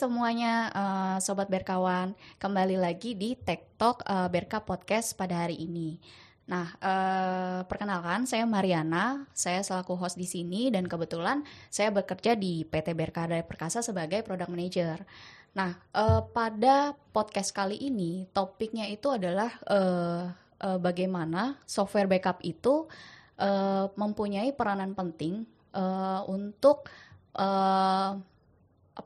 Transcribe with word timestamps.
Semuanya, 0.00 0.72
uh, 0.72 1.16
Sobat 1.20 1.52
Berkawan. 1.52 2.16
Kembali 2.40 2.80
lagi 2.80 3.12
di 3.12 3.36
Tech 3.36 3.68
Talk 3.76 4.00
uh, 4.08 4.32
Berka 4.32 4.64
Podcast 4.64 5.12
pada 5.12 5.44
hari 5.44 5.60
ini. 5.60 6.00
Nah, 6.48 6.72
uh, 6.80 7.60
perkenalkan 7.68 8.24
saya 8.24 8.48
Mariana, 8.48 9.28
saya 9.36 9.60
selaku 9.60 10.00
host 10.00 10.16
di 10.16 10.24
sini 10.24 10.72
dan 10.72 10.88
kebetulan 10.88 11.44
saya 11.68 11.92
bekerja 11.92 12.32
di 12.32 12.64
PT 12.64 12.96
Berka 12.96 13.28
Daya 13.28 13.44
Perkasa 13.44 13.84
sebagai 13.84 14.24
Product 14.24 14.48
Manager. 14.48 15.04
Nah, 15.52 15.76
uh, 15.92 16.24
pada 16.32 16.96
podcast 17.12 17.52
kali 17.52 17.76
ini 17.76 18.24
topiknya 18.32 18.88
itu 18.88 19.12
adalah 19.12 19.52
uh, 19.68 20.32
uh, 20.64 20.78
bagaimana 20.80 21.60
software 21.68 22.08
backup 22.08 22.40
itu 22.40 22.88
uh, 23.36 23.92
mempunyai 24.00 24.56
peranan 24.56 24.96
penting 24.96 25.44
uh, 25.76 26.24
untuk 26.24 26.88
uh, 27.36 28.16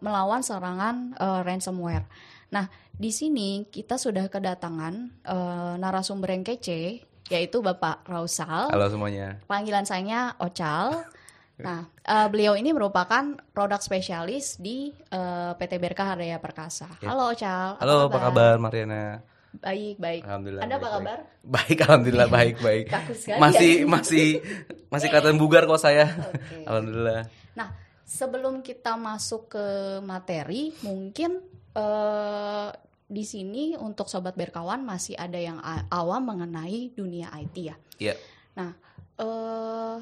melawan 0.00 0.40
serangan 0.40 1.14
uh, 1.18 1.40
ransomware. 1.44 2.06
Nah, 2.50 2.70
di 2.94 3.10
sini 3.10 3.66
kita 3.66 3.98
sudah 3.98 4.30
kedatangan 4.30 4.94
uh, 5.26 5.74
narasumber 5.78 6.30
yang 6.30 6.46
kece, 6.46 7.02
yaitu 7.30 7.58
Bapak 7.58 8.06
Rausal. 8.06 8.70
Halo 8.70 8.86
semuanya. 8.90 9.42
Panggilan 9.50 9.86
saya 9.86 10.34
Ocal. 10.38 10.94
Nah, 11.54 11.86
uh, 11.86 12.26
beliau 12.26 12.58
ini 12.58 12.74
merupakan 12.74 13.38
produk 13.54 13.78
spesialis 13.78 14.58
di 14.58 14.90
uh, 15.14 15.54
PT 15.54 15.78
Berkah 15.78 16.10
Hardaya 16.10 16.42
Perkasa. 16.42 16.90
Ya. 16.98 17.14
Halo 17.14 17.30
Ocal. 17.30 17.78
Halo, 17.78 18.10
apa 18.10 18.18
kabar, 18.18 18.18
apa 18.18 18.18
kabar 18.26 18.54
Mariana? 18.58 19.02
Baik, 19.62 19.96
baik. 20.02 20.22
Alhamdulillah. 20.26 20.62
Anda 20.66 20.76
apa 20.82 20.88
kabar? 20.98 21.18
Baik, 21.54 21.78
alhamdulillah 21.86 22.28
baik, 22.40 22.56
baik. 22.58 22.84
masih 23.38 23.84
ya? 23.84 23.86
masih 23.86 24.26
masih 24.90 25.06
kelihatan 25.12 25.36
bugar 25.38 25.68
kok 25.68 25.78
saya. 25.78 26.10
Okay. 26.10 26.64
Alhamdulillah. 26.66 27.30
Nah, 27.54 27.68
sebelum 28.04 28.60
kita 28.60 28.94
masuk 29.00 29.56
ke 29.56 29.66
materi, 30.04 30.70
mungkin 30.84 31.40
uh, 31.74 32.70
di 33.04 33.24
sini 33.24 33.76
untuk 33.76 34.08
sobat 34.08 34.36
berkawan 34.36 34.80
masih 34.84 35.16
ada 35.16 35.36
yang 35.36 35.60
awam 35.92 36.24
mengenai 36.24 36.92
dunia 36.92 37.28
IT 37.36 37.56
ya. 37.56 37.62
Iya. 37.64 37.76
Yeah. 37.98 38.16
Nah, 38.54 38.70
uh, 39.20 39.98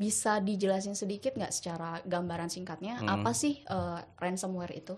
bisa 0.00 0.40
dijelasin 0.40 0.96
sedikit 0.96 1.36
nggak 1.36 1.52
secara 1.52 2.00
gambaran 2.08 2.48
singkatnya 2.48 3.04
hmm. 3.04 3.08
apa 3.08 3.36
sih 3.36 3.60
uh, 3.68 4.00
ransomware 4.16 4.72
itu? 4.72 4.96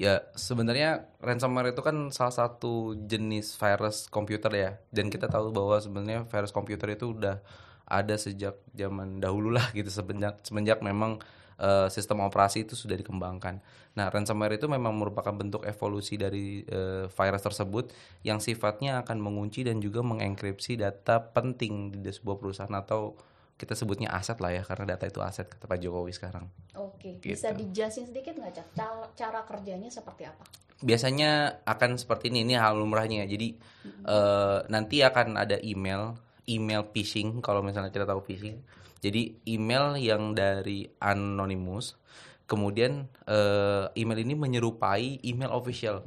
Ya, 0.00 0.24
sebenarnya 0.32 1.12
ransomware 1.20 1.76
itu 1.76 1.84
kan 1.84 2.08
salah 2.08 2.32
satu 2.32 2.96
jenis 3.04 3.52
virus 3.60 4.08
komputer 4.08 4.52
ya. 4.56 4.70
Dan 4.88 5.12
kita 5.12 5.28
tahu 5.28 5.52
bahwa 5.52 5.76
sebenarnya 5.76 6.24
virus 6.24 6.56
komputer 6.56 6.96
itu 6.96 7.12
udah 7.12 7.44
ada 7.90 8.14
sejak 8.16 8.56
zaman 8.72 9.20
dahulu 9.20 9.50
lah 9.50 9.68
gitu 9.76 9.90
semenjak 9.90 10.40
semenjak 10.46 10.78
memang 10.80 11.18
uh, 11.60 11.86
sistem 11.92 12.24
operasi 12.24 12.64
itu 12.64 12.74
sudah 12.74 12.96
dikembangkan. 12.96 13.60
Nah, 13.94 14.08
ransomware 14.08 14.56
itu 14.56 14.66
memang 14.66 14.96
merupakan 14.96 15.30
bentuk 15.36 15.68
evolusi 15.68 16.16
dari 16.16 16.64
uh, 16.66 17.06
virus 17.06 17.42
tersebut 17.44 17.92
yang 18.24 18.40
sifatnya 18.40 19.04
akan 19.04 19.20
mengunci 19.20 19.62
dan 19.62 19.78
juga 19.78 20.00
mengenkripsi 20.00 20.80
data 20.80 21.20
penting 21.20 22.00
di 22.00 22.10
sebuah 22.10 22.36
perusahaan 22.40 22.72
atau 22.72 23.14
kita 23.60 23.76
sebutnya 23.76 24.08
aset 24.16 24.40
lah 24.40 24.56
ya 24.56 24.64
karena 24.64 24.96
data 24.96 25.04
itu 25.04 25.20
aset 25.20 25.44
kata 25.44 25.68
Pak 25.68 25.78
Jokowi 25.84 26.16
sekarang. 26.16 26.48
Oke, 26.80 27.20
gitu. 27.20 27.36
bisa 27.36 27.52
dijelasin 27.52 28.08
sedikit 28.08 28.40
nggak 28.40 28.56
cak 28.56 28.66
cara, 28.72 29.04
cara 29.12 29.40
kerjanya 29.44 29.92
seperti 29.92 30.24
apa? 30.24 30.48
Biasanya 30.80 31.60
akan 31.68 32.00
seperti 32.00 32.32
ini, 32.32 32.48
ini 32.48 32.56
hal 32.56 32.72
lumrahnya. 32.80 33.28
Jadi 33.28 33.52
mm-hmm. 33.60 34.04
uh, 34.08 34.64
nanti 34.72 35.04
akan 35.04 35.36
ada 35.36 35.60
email, 35.60 36.16
email 36.50 36.90
phishing 36.90 37.38
kalau 37.38 37.62
misalnya 37.62 37.94
kita 37.94 38.04
tahu 38.04 38.20
phishing 38.26 38.58
jadi 39.00 39.32
email 39.48 39.96
yang 39.96 40.36
dari 40.36 40.84
anonymous, 41.00 41.96
kemudian 42.44 43.08
uh, 43.24 43.88
email 43.96 44.20
ini 44.20 44.36
menyerupai 44.36 45.24
email 45.24 45.56
official. 45.56 46.04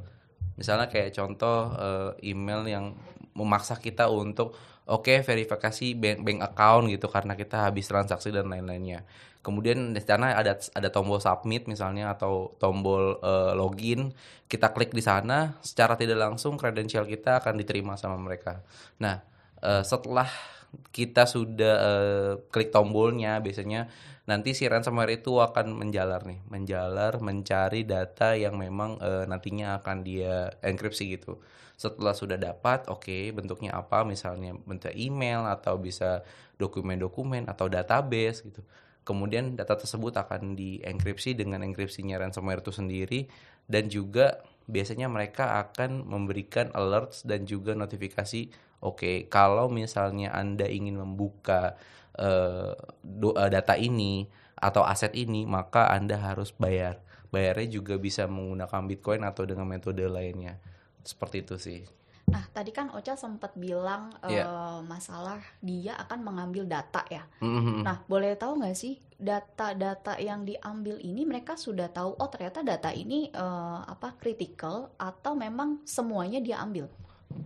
Misalnya 0.54 0.86
kayak 0.86 1.10
contoh 1.10 1.74
uh, 1.74 2.14
email 2.22 2.62
yang 2.70 2.94
memaksa 3.34 3.82
kita 3.82 4.06
untuk 4.06 4.54
oke 4.86 5.10
okay, 5.10 5.26
verifikasi 5.26 5.98
bank 5.98 6.22
bank 6.22 6.40
account 6.46 6.86
gitu 6.86 7.10
karena 7.10 7.34
kita 7.34 7.66
habis 7.66 7.90
transaksi 7.90 8.30
dan 8.30 8.46
lain-lainnya. 8.46 9.02
Kemudian 9.42 9.90
di 9.90 9.98
sana 9.98 10.38
ada 10.38 10.54
ada 10.54 10.88
tombol 10.94 11.18
submit 11.18 11.66
misalnya 11.66 12.14
atau 12.14 12.54
tombol 12.62 13.18
uh, 13.18 13.58
login, 13.58 14.14
kita 14.46 14.70
klik 14.70 14.94
di 14.94 15.02
sana, 15.02 15.58
secara 15.66 15.98
tidak 15.98 16.22
langsung 16.22 16.54
kredensial 16.54 17.10
kita 17.10 17.42
akan 17.42 17.58
diterima 17.58 17.98
sama 17.98 18.14
mereka. 18.22 18.62
Nah, 19.02 19.33
uh, 19.64 19.82
setelah 19.82 20.28
kita 20.92 21.24
sudah 21.24 21.74
uh, 21.80 22.32
klik 22.52 22.74
tombolnya 22.74 23.40
biasanya 23.40 23.88
nanti 24.24 24.56
si 24.56 24.64
ransomware 24.64 25.20
itu 25.20 25.36
akan 25.40 25.76
menjalar 25.76 26.24
nih, 26.24 26.40
menjalar 26.48 27.20
mencari 27.20 27.84
data 27.84 28.32
yang 28.36 28.56
memang 28.56 28.96
uh, 29.00 29.24
nantinya 29.28 29.80
akan 29.80 30.04
dia 30.04 30.52
enkripsi 30.64 31.16
gitu. 31.16 31.40
Setelah 31.74 32.14
sudah 32.14 32.38
dapat, 32.38 32.86
oke, 32.88 33.04
okay, 33.04 33.34
bentuknya 33.34 33.74
apa? 33.74 34.06
Misalnya 34.06 34.54
bentuk 34.54 34.94
email 34.94 35.44
atau 35.44 35.76
bisa 35.76 36.22
dokumen-dokumen 36.56 37.50
atau 37.50 37.66
database 37.66 38.46
gitu. 38.46 38.62
Kemudian 39.04 39.52
data 39.52 39.76
tersebut 39.76 40.16
akan 40.16 40.56
dienkripsi 40.56 41.36
dengan 41.36 41.60
enkripsinya 41.60 42.16
ransomware 42.16 42.64
itu 42.64 42.72
sendiri 42.72 43.28
dan 43.68 43.92
juga 43.92 44.40
biasanya 44.64 45.12
mereka 45.12 45.60
akan 45.60 46.08
memberikan 46.08 46.72
alerts 46.72 47.24
dan 47.28 47.44
juga 47.44 47.76
notifikasi 47.76 48.48
oke 48.80 48.96
okay, 48.96 49.16
kalau 49.28 49.68
misalnya 49.68 50.32
anda 50.32 50.64
ingin 50.64 50.96
membuka 50.96 51.76
uh, 52.16 52.72
data 53.52 53.74
ini 53.76 54.28
atau 54.56 54.86
aset 54.86 55.12
ini 55.12 55.44
maka 55.44 55.92
anda 55.92 56.16
harus 56.16 56.54
bayar 56.56 57.04
bayarnya 57.28 57.82
juga 57.82 57.98
bisa 58.00 58.24
menggunakan 58.24 58.88
bitcoin 58.88 59.22
atau 59.26 59.44
dengan 59.44 59.68
metode 59.68 60.06
lainnya 60.08 60.56
seperti 61.04 61.44
itu 61.44 61.56
sih 61.60 61.82
Nah, 62.24 62.40
tadi 62.56 62.72
kan 62.72 62.88
Ocha 62.96 63.20
sempat 63.20 63.52
bilang 63.52 64.08
yeah. 64.24 64.42
Iya. 64.42 64.44
uh, 64.48 64.80
masalah 64.80 65.40
dia 65.60 65.92
akan 66.00 66.24
mengambil 66.24 66.64
data 66.64 67.04
ya. 67.12 67.28
Mm-hmm. 67.44 67.84
Nah, 67.84 68.00
boleh 68.08 68.32
tahu 68.40 68.64
nggak 68.64 68.76
sih 68.76 68.96
data-data 69.24 70.20
yang 70.20 70.44
diambil 70.44 71.00
ini 71.00 71.24
mereka 71.24 71.56
sudah 71.56 71.88
tahu 71.88 72.12
oh 72.20 72.28
ternyata 72.28 72.60
data 72.60 72.92
ini 72.92 73.32
uh, 73.32 73.80
apa 73.88 74.12
critical 74.20 74.92
atau 75.00 75.32
memang 75.32 75.80
semuanya 75.88 76.44
dia 76.44 76.60
ambil? 76.60 76.92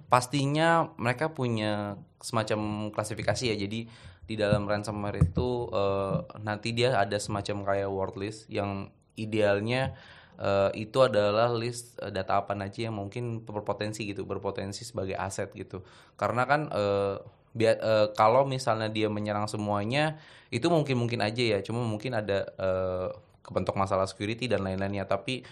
pastinya 0.08 0.92
mereka 1.00 1.32
punya 1.32 1.96
semacam 2.20 2.90
klasifikasi 2.92 3.54
ya. 3.54 3.56
Jadi 3.56 3.88
di 4.28 4.34
dalam 4.36 4.68
ransomware 4.68 5.24
itu 5.24 5.72
uh, 5.72 6.24
nanti 6.44 6.76
dia 6.76 7.00
ada 7.00 7.16
semacam 7.16 7.64
kayak 7.64 7.88
word 7.88 8.14
list 8.20 8.44
yang 8.52 8.92
idealnya 9.16 9.96
uh, 10.36 10.68
itu 10.76 11.00
adalah 11.00 11.48
list 11.48 11.96
data 12.12 12.44
apa 12.44 12.52
aja 12.60 12.92
yang 12.92 12.96
mungkin 12.96 13.42
berpotensi 13.42 14.04
gitu, 14.04 14.28
berpotensi 14.28 14.84
sebagai 14.84 15.16
aset 15.16 15.48
gitu. 15.56 15.80
Karena 16.20 16.44
kan 16.44 16.68
uh, 16.68 17.16
biar 17.56 17.74
uh, 17.80 18.06
kalau 18.12 18.44
misalnya 18.44 18.88
dia 18.88 19.08
menyerang 19.12 19.48
semuanya 19.48 20.20
itu 20.48 20.68
mungkin 20.72 20.96
mungkin 20.96 21.20
aja 21.20 21.42
ya, 21.56 21.58
cuma 21.60 21.84
mungkin 21.84 22.16
ada 22.16 22.48
uh, 22.56 23.08
kebentuk 23.44 23.76
masalah 23.76 24.08
security 24.08 24.48
dan 24.48 24.64
lain-lainnya. 24.64 25.04
Tapi 25.04 25.44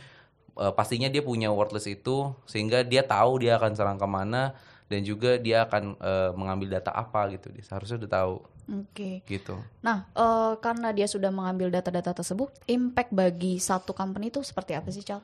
uh, 0.56 0.72
pastinya 0.72 1.12
dia 1.12 1.20
punya 1.20 1.52
wordless 1.52 1.86
itu 1.86 2.32
sehingga 2.48 2.82
dia 2.82 3.04
tahu 3.04 3.44
dia 3.44 3.60
akan 3.60 3.72
serang 3.76 3.98
ke 4.00 4.08
mana 4.08 4.56
dan 4.86 5.02
juga 5.02 5.36
dia 5.36 5.66
akan 5.68 5.98
uh, 5.98 6.30
mengambil 6.38 6.78
data 6.78 6.94
apa 6.94 7.26
gitu 7.34 7.50
dia 7.50 7.66
seharusnya 7.66 8.06
udah 8.06 8.12
tahu 8.22 8.36
Oke. 8.66 9.22
Okay. 9.22 9.38
Gitu. 9.38 9.54
Nah, 9.86 10.10
uh, 10.18 10.58
karena 10.58 10.90
dia 10.90 11.06
sudah 11.06 11.30
mengambil 11.30 11.70
data-data 11.70 12.10
tersebut, 12.10 12.50
impact 12.66 13.14
bagi 13.14 13.62
satu 13.62 13.94
company 13.94 14.34
itu 14.34 14.42
seperti 14.42 14.74
apa 14.74 14.90
sih, 14.90 15.06
Cal? 15.06 15.22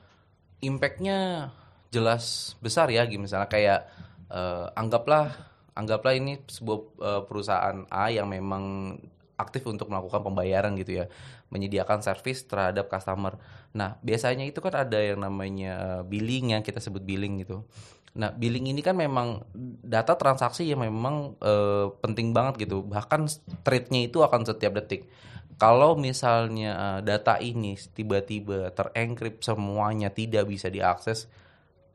Impactnya 0.63 1.51
jelas 1.91 2.55
besar 2.63 2.87
ya, 2.87 3.03
misalnya 3.03 3.51
kayak 3.51 3.91
uh, 4.31 4.71
anggaplah 4.79 5.35
anggaplah 5.73 6.13
ini 6.13 6.41
sebuah 6.45 6.79
uh, 7.01 7.21
perusahaan 7.25 7.85
A 7.89 8.13
yang 8.13 8.29
memang 8.29 8.95
aktif 9.33 9.65
untuk 9.65 9.89
melakukan 9.89 10.21
pembayaran 10.21 10.77
gitu 10.77 11.03
ya, 11.03 11.05
menyediakan 11.49 12.05
service 12.05 12.45
terhadap 12.45 12.87
customer. 12.87 13.35
Nah, 13.73 13.97
biasanya 14.05 14.45
itu 14.45 14.61
kan 14.61 14.85
ada 14.85 15.01
yang 15.01 15.25
namanya 15.25 15.71
eh, 15.73 16.01
billing 16.05 16.53
yang 16.53 16.61
kita 16.61 16.77
sebut 16.77 17.01
billing 17.01 17.41
gitu. 17.41 17.65
Nah, 18.13 18.29
billing 18.29 18.69
ini 18.69 18.85
kan 18.85 18.93
memang 18.93 19.41
data 19.81 20.13
transaksi 20.13 20.69
yang 20.69 20.85
memang 20.85 21.33
uh, 21.41 21.89
penting 21.97 22.29
banget 22.29 22.69
gitu. 22.69 22.85
Bahkan 22.85 23.25
trade-nya 23.65 24.05
itu 24.05 24.21
akan 24.21 24.45
setiap 24.45 24.77
detik. 24.77 25.09
Kalau 25.57 25.97
misalnya 25.97 27.01
data 27.01 27.41
ini 27.41 27.73
tiba-tiba 27.73 28.69
terenkrip 28.69 29.41
semuanya 29.41 30.13
tidak 30.13 30.45
bisa 30.45 30.69
diakses, 30.69 31.25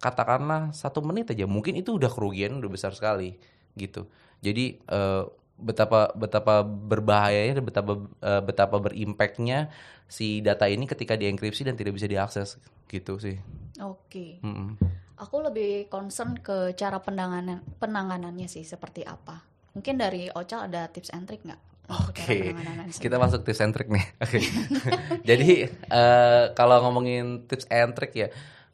katakanlah 0.02 0.74
satu 0.74 1.06
menit 1.06 1.30
aja, 1.30 1.46
mungkin 1.46 1.78
itu 1.78 1.94
udah 1.98 2.10
kerugian 2.10 2.58
udah 2.58 2.70
besar 2.70 2.94
sekali 2.94 3.38
gitu. 3.78 4.10
Jadi 4.42 4.82
uh, 4.90 5.30
betapa 5.58 6.14
betapa 6.14 6.62
berbahayanya 6.62 7.62
dan 7.62 7.64
betapa 7.66 7.92
uh, 8.22 8.42
betapa 8.42 8.76
berimpactnya 8.78 9.70
si 10.06 10.38
data 10.42 10.70
ini 10.70 10.86
ketika 10.86 11.18
dienkripsi 11.18 11.66
dan 11.66 11.74
tidak 11.74 11.94
bisa 11.98 12.10
diakses 12.10 12.58
gitu 12.90 13.22
sih. 13.22 13.38
Oke. 13.82 14.38
Okay. 14.42 14.46
Mm 14.46 14.54
-mm. 14.54 14.70
Aku 15.18 15.42
lebih 15.42 15.90
concern 15.90 16.38
ke 16.38 16.78
cara 16.78 17.02
penanganan 17.02 17.62
penanganannya 17.82 18.46
sih 18.46 18.62
seperti 18.62 19.02
apa. 19.02 19.42
Mungkin 19.74 19.98
dari 19.98 20.30
Ocal 20.30 20.70
ada 20.70 20.86
tips 20.90 21.10
and 21.10 21.26
trick 21.26 21.42
nggak? 21.42 21.58
Oke, 21.88 22.52
penanganan 22.52 22.92
kita 22.92 23.16
masuk 23.16 23.48
tips 23.48 23.64
and 23.64 23.72
trick 23.72 23.88
nih. 23.88 24.04
Oke. 24.24 24.38
Jadi 25.28 25.66
eh, 25.70 26.44
kalau 26.52 26.84
ngomongin 26.84 27.48
tips 27.48 27.64
and 27.72 27.96
trick 27.96 28.12
ya, 28.12 28.28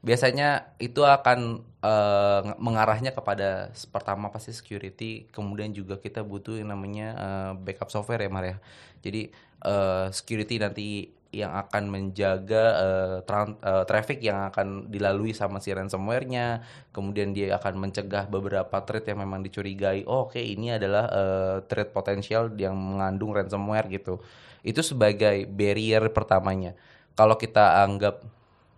biasanya 0.04 0.76
itu 0.76 1.00
akan 1.02 1.64
eh, 1.80 2.42
mengarahnya 2.60 3.10
kepada 3.16 3.72
pertama 3.88 4.28
pasti 4.28 4.52
security, 4.52 5.26
kemudian 5.32 5.72
juga 5.72 5.96
kita 5.96 6.20
butuh 6.20 6.60
yang 6.60 6.70
namanya 6.76 7.08
eh, 7.16 7.52
backup 7.56 7.88
software 7.88 8.20
ya 8.20 8.30
Maria. 8.30 8.56
Jadi 9.00 9.32
eh, 9.64 10.06
security 10.12 10.56
nanti 10.60 10.88
yang 11.34 11.50
akan 11.56 11.90
menjaga 11.90 12.64
eh, 12.78 13.16
tran- 13.26 13.58
eh, 13.58 13.84
traffic 13.90 14.22
yang 14.22 14.52
akan 14.52 14.92
dilalui 14.92 15.34
sama 15.34 15.58
si 15.58 15.74
ransomware-nya, 15.74 16.62
kemudian 16.94 17.34
dia 17.34 17.58
akan 17.58 17.74
mencegah 17.88 18.30
beberapa 18.30 18.76
threat 18.86 19.08
yang 19.10 19.18
memang 19.24 19.42
dicurigai. 19.42 20.06
Oh, 20.06 20.30
oke 20.30 20.38
ini 20.38 20.76
adalah 20.78 21.04
eh, 21.10 21.56
threat 21.66 21.90
potensial 21.90 22.52
yang 22.54 22.76
mengandung 22.78 23.34
ransomware 23.34 23.90
gitu. 23.90 24.22
Itu 24.62 24.80
sebagai 24.84 25.48
barrier 25.50 26.06
pertamanya. 26.14 26.76
Kalau 27.18 27.34
kita 27.34 27.82
anggap 27.82 28.22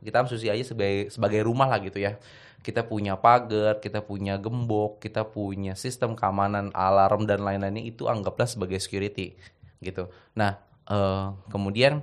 kita 0.02 0.26
susi 0.28 0.48
aja 0.50 0.62
sebagai 0.62 1.08
sebagai 1.12 1.40
rumah 1.44 1.68
lah 1.70 1.80
gitu 1.82 2.00
ya. 2.00 2.18
Kita 2.64 2.82
punya 2.82 3.14
pagar, 3.14 3.78
kita 3.78 4.02
punya 4.02 4.36
gembok, 4.42 4.98
kita 4.98 5.22
punya 5.28 5.78
sistem 5.78 6.18
keamanan, 6.18 6.74
alarm 6.74 7.28
dan 7.28 7.46
lain-lainnya 7.46 7.84
itu 7.84 8.10
anggaplah 8.10 8.48
sebagai 8.48 8.82
security 8.82 9.38
gitu. 9.78 10.10
Nah, 10.34 10.58
eh, 10.90 11.26
kemudian 11.52 12.02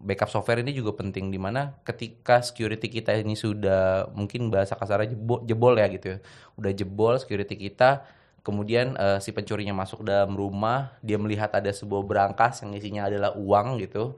backup 0.00 0.28
software 0.28 0.60
ini 0.60 0.76
juga 0.76 0.92
penting 0.96 1.32
di 1.32 1.40
mana 1.40 1.76
ketika 1.84 2.44
security 2.44 2.88
kita 2.88 3.16
ini 3.16 3.32
sudah 3.32 4.12
mungkin 4.12 4.52
bahasa 4.52 4.76
kasarnya 4.76 5.12
jebol, 5.16 5.40
jebol 5.44 5.74
ya 5.76 5.86
gitu 5.92 6.06
ya. 6.16 6.18
Udah 6.56 6.72
jebol 6.72 7.14
security 7.20 7.56
kita 7.56 8.04
kemudian 8.46 8.94
eh, 8.94 9.18
si 9.18 9.34
pencurinya 9.34 9.74
masuk 9.74 10.06
dalam 10.06 10.38
rumah, 10.38 10.94
dia 11.02 11.18
melihat 11.18 11.50
ada 11.50 11.74
sebuah 11.74 12.06
berangkas 12.06 12.62
yang 12.62 12.70
isinya 12.78 13.02
adalah 13.10 13.34
uang 13.34 13.82
gitu. 13.82 14.14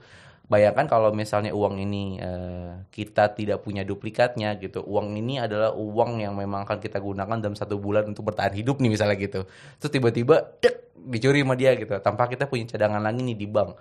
Bayangkan 0.48 0.88
kalau 0.88 1.12
misalnya 1.12 1.52
uang 1.52 1.76
ini 1.76 2.16
eh, 2.16 2.72
kita 2.88 3.36
tidak 3.36 3.60
punya 3.60 3.84
duplikatnya 3.84 4.56
gitu. 4.56 4.80
Uang 4.80 5.12
ini 5.12 5.36
adalah 5.36 5.76
uang 5.76 6.24
yang 6.24 6.32
memang 6.32 6.64
akan 6.64 6.80
kita 6.80 6.96
gunakan 7.04 7.36
dalam 7.36 7.52
satu 7.52 7.76
bulan 7.76 8.08
untuk 8.08 8.24
bertahan 8.32 8.56
hidup 8.56 8.80
nih 8.80 8.88
misalnya 8.88 9.16
gitu. 9.20 9.44
Terus 9.76 9.92
tiba-tiba 9.92 10.56
dicuri 10.96 11.44
sama 11.44 11.52
dia 11.52 11.76
gitu. 11.76 11.92
Tanpa 12.00 12.32
kita 12.32 12.48
punya 12.48 12.64
cadangan 12.64 13.04
lagi 13.04 13.20
nih 13.20 13.36
di 13.36 13.44
bank 13.44 13.76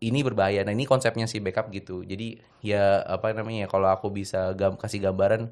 ini 0.00 0.22
berbahaya. 0.24 0.62
Nah 0.64 0.72
ini 0.72 0.86
konsepnya 0.86 1.26
si 1.26 1.42
backup 1.42 1.68
gitu. 1.74 2.06
Jadi 2.06 2.40
ya 2.64 3.02
apa 3.04 3.34
namanya 3.34 3.66
ya 3.66 3.68
kalau 3.68 3.90
aku 3.90 4.08
bisa 4.14 4.54
gam- 4.54 4.78
kasih 4.78 5.02
gambaran 5.10 5.50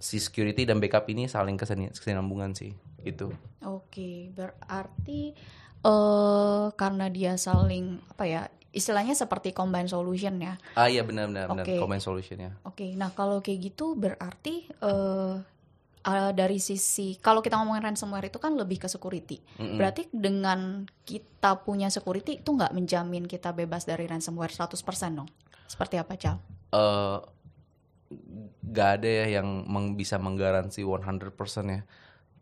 si 0.00 0.18
security 0.20 0.66
dan 0.66 0.80
backup 0.82 1.06
ini 1.08 1.28
saling 1.28 1.56
kesinambungan 1.56 2.52
sih 2.56 2.72
gitu. 3.04 3.30
Oke, 3.64 4.32
berarti 4.34 5.32
eh 5.86 6.66
karena 6.74 7.06
dia 7.12 7.38
saling 7.38 8.00
apa 8.12 8.24
ya? 8.26 8.42
Istilahnya 8.76 9.16
seperti 9.16 9.56
combine 9.56 9.88
solution 9.88 10.36
ya. 10.36 10.60
Ah 10.76 10.84
iya 10.92 11.00
benar 11.00 11.32
benar 11.32 11.48
benar 11.48 11.64
Oke. 11.64 11.80
combine 11.80 12.04
solution 12.04 12.36
ya. 12.36 12.52
Oke, 12.68 12.92
nah 12.92 13.08
kalau 13.16 13.40
kayak 13.40 13.72
gitu 13.72 13.96
berarti 13.96 14.68
eh 14.68 15.34
eh, 16.04 16.32
dari 16.36 16.60
sisi 16.60 17.16
kalau 17.16 17.40
kita 17.40 17.56
ngomongin 17.56 17.88
ransomware 17.88 18.28
itu 18.28 18.36
kan 18.36 18.52
lebih 18.52 18.84
ke 18.84 18.88
security. 18.92 19.40
Mm-mm. 19.56 19.80
Berarti 19.80 20.12
dengan 20.12 20.84
kita 21.08 21.64
punya 21.64 21.88
security 21.88 22.44
itu 22.44 22.50
nggak 22.52 22.76
menjamin 22.76 23.24
kita 23.24 23.56
bebas 23.56 23.88
dari 23.88 24.04
ransomware 24.04 24.52
100% 24.52 24.76
dong. 25.16 25.28
Seperti 25.66 25.96
apa, 25.96 26.14
Cal? 26.20 26.36
eh 26.76 27.18
gak 28.66 29.02
ada 29.02 29.08
ya 29.08 29.40
yang 29.40 29.66
meng- 29.66 29.98
bisa 29.98 30.14
menggaransi 30.20 30.84
100% 30.86 31.66
ya. 31.66 31.82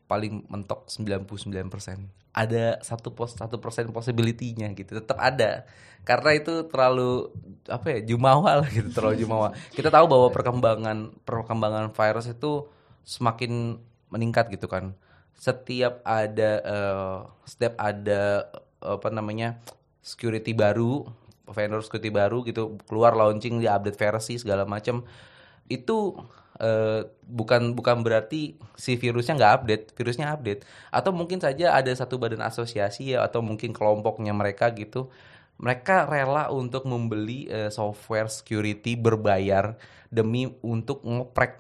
Paling 0.04 0.44
mentok 0.52 0.86
99%. 0.90 2.34
Ada 2.34 2.82
satu 2.82 3.14
pos 3.14 3.38
satu 3.38 3.62
persen 3.62 3.88
possibility-nya 3.94 4.74
gitu. 4.76 5.00
Tetap 5.00 5.16
ada. 5.16 5.64
Karena 6.04 6.36
itu 6.36 6.68
terlalu 6.68 7.32
apa 7.70 7.96
ya 7.96 8.00
jumawa 8.04 8.60
lah 8.60 8.68
gitu, 8.68 8.92
terlalu 8.92 9.24
jumawa. 9.24 9.56
Kita 9.72 9.88
tahu 9.88 10.04
bahwa 10.04 10.28
perkembangan 10.28 10.98
perkembangan 11.24 11.94
virus 11.96 12.28
itu 12.28 12.68
semakin 13.06 13.80
meningkat 14.12 14.52
gitu 14.52 14.68
kan. 14.68 14.92
Setiap 15.32 16.04
ada 16.04 16.50
eh, 16.60 17.18
setiap 17.48 17.74
ada 17.80 18.52
apa 18.84 19.08
namanya 19.08 19.56
security 20.04 20.52
baru, 20.52 21.08
vendor 21.48 21.80
security 21.84 22.08
baru 22.08 22.44
gitu 22.44 22.80
keluar 22.88 23.12
launching 23.12 23.60
di 23.60 23.68
update 23.68 23.96
versi 23.96 24.40
segala 24.40 24.64
macam 24.64 25.04
itu 25.68 26.16
eh, 26.60 27.02
bukan 27.26 27.74
bukan 27.74 28.02
berarti 28.06 28.58
si 28.78 28.94
virusnya 28.98 29.34
nggak 29.38 29.54
update, 29.62 29.84
virusnya 29.98 30.30
update. 30.34 30.66
Atau 30.90 31.10
mungkin 31.14 31.38
saja 31.42 31.74
ada 31.74 31.90
satu 31.94 32.18
badan 32.20 32.42
asosiasi 32.44 33.14
ya 33.16 33.26
atau 33.26 33.40
mungkin 33.42 33.72
kelompoknya 33.74 34.32
mereka 34.36 34.70
gitu. 34.74 35.10
Mereka 35.58 36.10
rela 36.10 36.50
untuk 36.50 36.84
membeli 36.86 37.46
eh, 37.50 37.70
software 37.70 38.28
security 38.30 38.98
berbayar 38.98 39.78
demi 40.10 40.50
untuk 40.62 41.02
ngoprek 41.06 41.58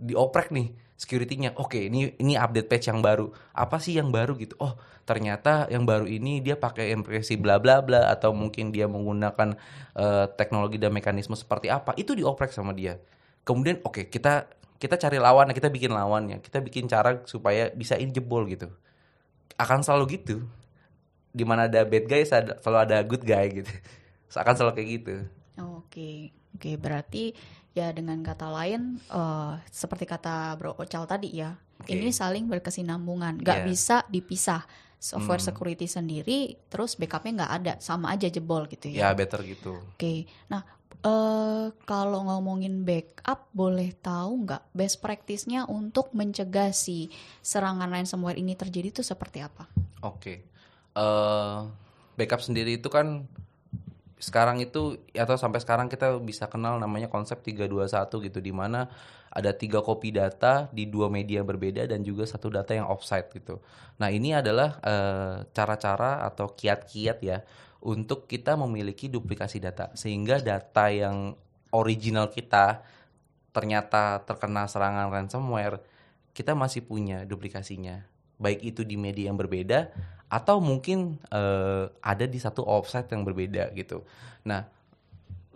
dioprek 0.00 0.48
nih 0.52 0.72
security-nya. 1.00 1.56
Oke, 1.56 1.88
ini 1.88 2.12
ini 2.20 2.36
update 2.36 2.68
patch 2.68 2.92
yang 2.92 3.00
baru. 3.00 3.32
Apa 3.56 3.80
sih 3.80 3.96
yang 3.96 4.12
baru 4.12 4.36
gitu? 4.36 4.52
Oh, 4.60 4.76
ternyata 5.08 5.64
yang 5.72 5.88
baru 5.88 6.04
ini 6.04 6.44
dia 6.44 6.60
pakai 6.60 6.92
enkripsi 6.92 7.40
bla 7.40 7.56
bla 7.56 7.80
bla 7.80 8.12
atau 8.12 8.36
mungkin 8.36 8.68
dia 8.68 8.84
menggunakan 8.84 9.56
eh, 9.96 10.26
teknologi 10.36 10.76
dan 10.76 10.92
mekanisme 10.92 11.32
seperti 11.32 11.72
apa. 11.72 11.96
Itu 11.96 12.12
dioprek 12.12 12.52
sama 12.52 12.76
dia. 12.76 13.00
Kemudian 13.50 13.82
oke, 13.82 14.06
kita 14.06 14.46
kita 14.78 14.94
cari 14.94 15.18
lawannya, 15.18 15.50
kita 15.52 15.66
bikin 15.68 15.90
lawannya. 15.90 16.38
Kita 16.38 16.62
bikin 16.62 16.86
cara 16.86 17.18
supaya 17.26 17.74
bisa 17.74 17.98
ini 17.98 18.14
jebol 18.14 18.46
gitu. 18.46 18.70
Akan 19.58 19.82
selalu 19.82 20.22
gitu. 20.22 20.46
Di 21.34 21.42
mana 21.42 21.66
ada 21.66 21.82
bad 21.82 22.06
guy 22.06 22.22
ada- 22.22 22.56
selalu 22.62 22.78
ada 22.86 22.98
good 23.02 23.26
guy 23.26 23.50
gitu. 23.50 23.70
Akan 24.40 24.54
selalu 24.54 24.72
kayak 24.78 24.88
gitu. 25.02 25.14
Oke, 25.58 26.30
oke 26.54 26.70
berarti 26.78 27.34
ya 27.74 27.90
dengan 27.90 28.22
kata 28.22 28.46
lain 28.48 29.02
eh, 29.02 29.52
seperti 29.68 30.06
kata 30.06 30.54
Bro 30.56 30.78
Ocal 30.78 31.04
tadi 31.04 31.34
ya, 31.34 31.58
Oke. 31.82 31.92
ini 31.92 32.14
saling 32.14 32.46
berkesinambungan, 32.46 33.42
nggak 33.42 33.58
Iya. 33.62 33.66
bisa 33.66 33.96
dipisah. 34.06 34.62
Software 35.00 35.40
Hmm. 35.40 35.48
security 35.48 35.88
sendiri, 35.88 36.60
terus 36.68 36.92
backupnya 36.94 37.44
nggak 37.44 37.52
ada, 37.56 37.72
sama 37.80 38.12
aja 38.12 38.28
jebol 38.28 38.68
gitu 38.68 38.92
Ya 38.92 39.10
ya. 39.10 39.16
better 39.16 39.40
gitu. 39.48 39.80
Oke, 39.96 40.28
nah 40.46 40.60
eh 41.00 41.72
kalau 41.88 42.28
ngomongin 42.28 42.84
backup, 42.84 43.48
boleh 43.56 43.96
tahu 43.96 44.44
nggak 44.44 44.60
best 44.76 45.00
practice-nya 45.00 45.64
untuk 45.64 46.12
mencegah 46.12 46.76
si 46.76 47.08
serangan 47.40 47.88
ransomware 47.88 48.36
ini 48.36 48.52
terjadi 48.52 48.92
itu 48.92 49.02
seperti 49.02 49.40
apa? 49.40 49.64
Oke. 50.00 50.44
eh 50.90 51.58
backup 52.18 52.42
sendiri 52.42 52.76
itu 52.76 52.90
kan 52.92 53.24
sekarang 54.20 54.60
itu 54.60 55.00
atau 55.16 55.36
sampai 55.40 55.64
sekarang 55.64 55.88
kita 55.88 56.20
bisa 56.20 56.44
kenal 56.44 56.76
namanya 56.76 57.08
konsep 57.08 57.40
321 57.40 58.20
gitu 58.20 58.38
di 58.44 58.52
mana 58.52 58.90
ada 59.30 59.54
tiga 59.54 59.78
copy 59.78 60.10
data 60.10 60.66
di 60.74 60.90
dua 60.90 61.06
media 61.06 61.46
berbeda 61.46 61.86
dan 61.86 62.02
juga 62.02 62.26
satu 62.26 62.50
data 62.50 62.74
yang 62.74 62.90
offsite 62.90 63.30
gitu. 63.30 63.62
Nah, 64.02 64.10
ini 64.10 64.34
adalah 64.34 64.82
eh, 64.82 65.46
cara-cara 65.54 66.26
atau 66.26 66.50
kiat-kiat 66.50 67.18
ya 67.22 67.38
untuk 67.80 68.26
kita 68.26 68.58
memiliki 68.58 69.06
duplikasi 69.06 69.62
data 69.62 69.94
sehingga 69.94 70.42
data 70.42 70.90
yang 70.90 71.38
original 71.70 72.28
kita 72.28 72.82
ternyata 73.54 74.22
terkena 74.26 74.66
serangan 74.66 75.10
ransomware, 75.10 75.78
kita 76.34 76.54
masih 76.58 76.82
punya 76.82 77.22
duplikasinya. 77.22 78.02
Baik 78.40 78.74
itu 78.74 78.82
di 78.82 78.98
media 78.98 79.30
yang 79.30 79.38
berbeda 79.38 79.94
atau 80.26 80.58
mungkin 80.58 81.22
eh, 81.30 81.86
ada 82.02 82.26
di 82.26 82.38
satu 82.42 82.66
offsite 82.66 83.10
yang 83.14 83.22
berbeda 83.22 83.70
gitu. 83.78 84.02
Nah, 84.42 84.66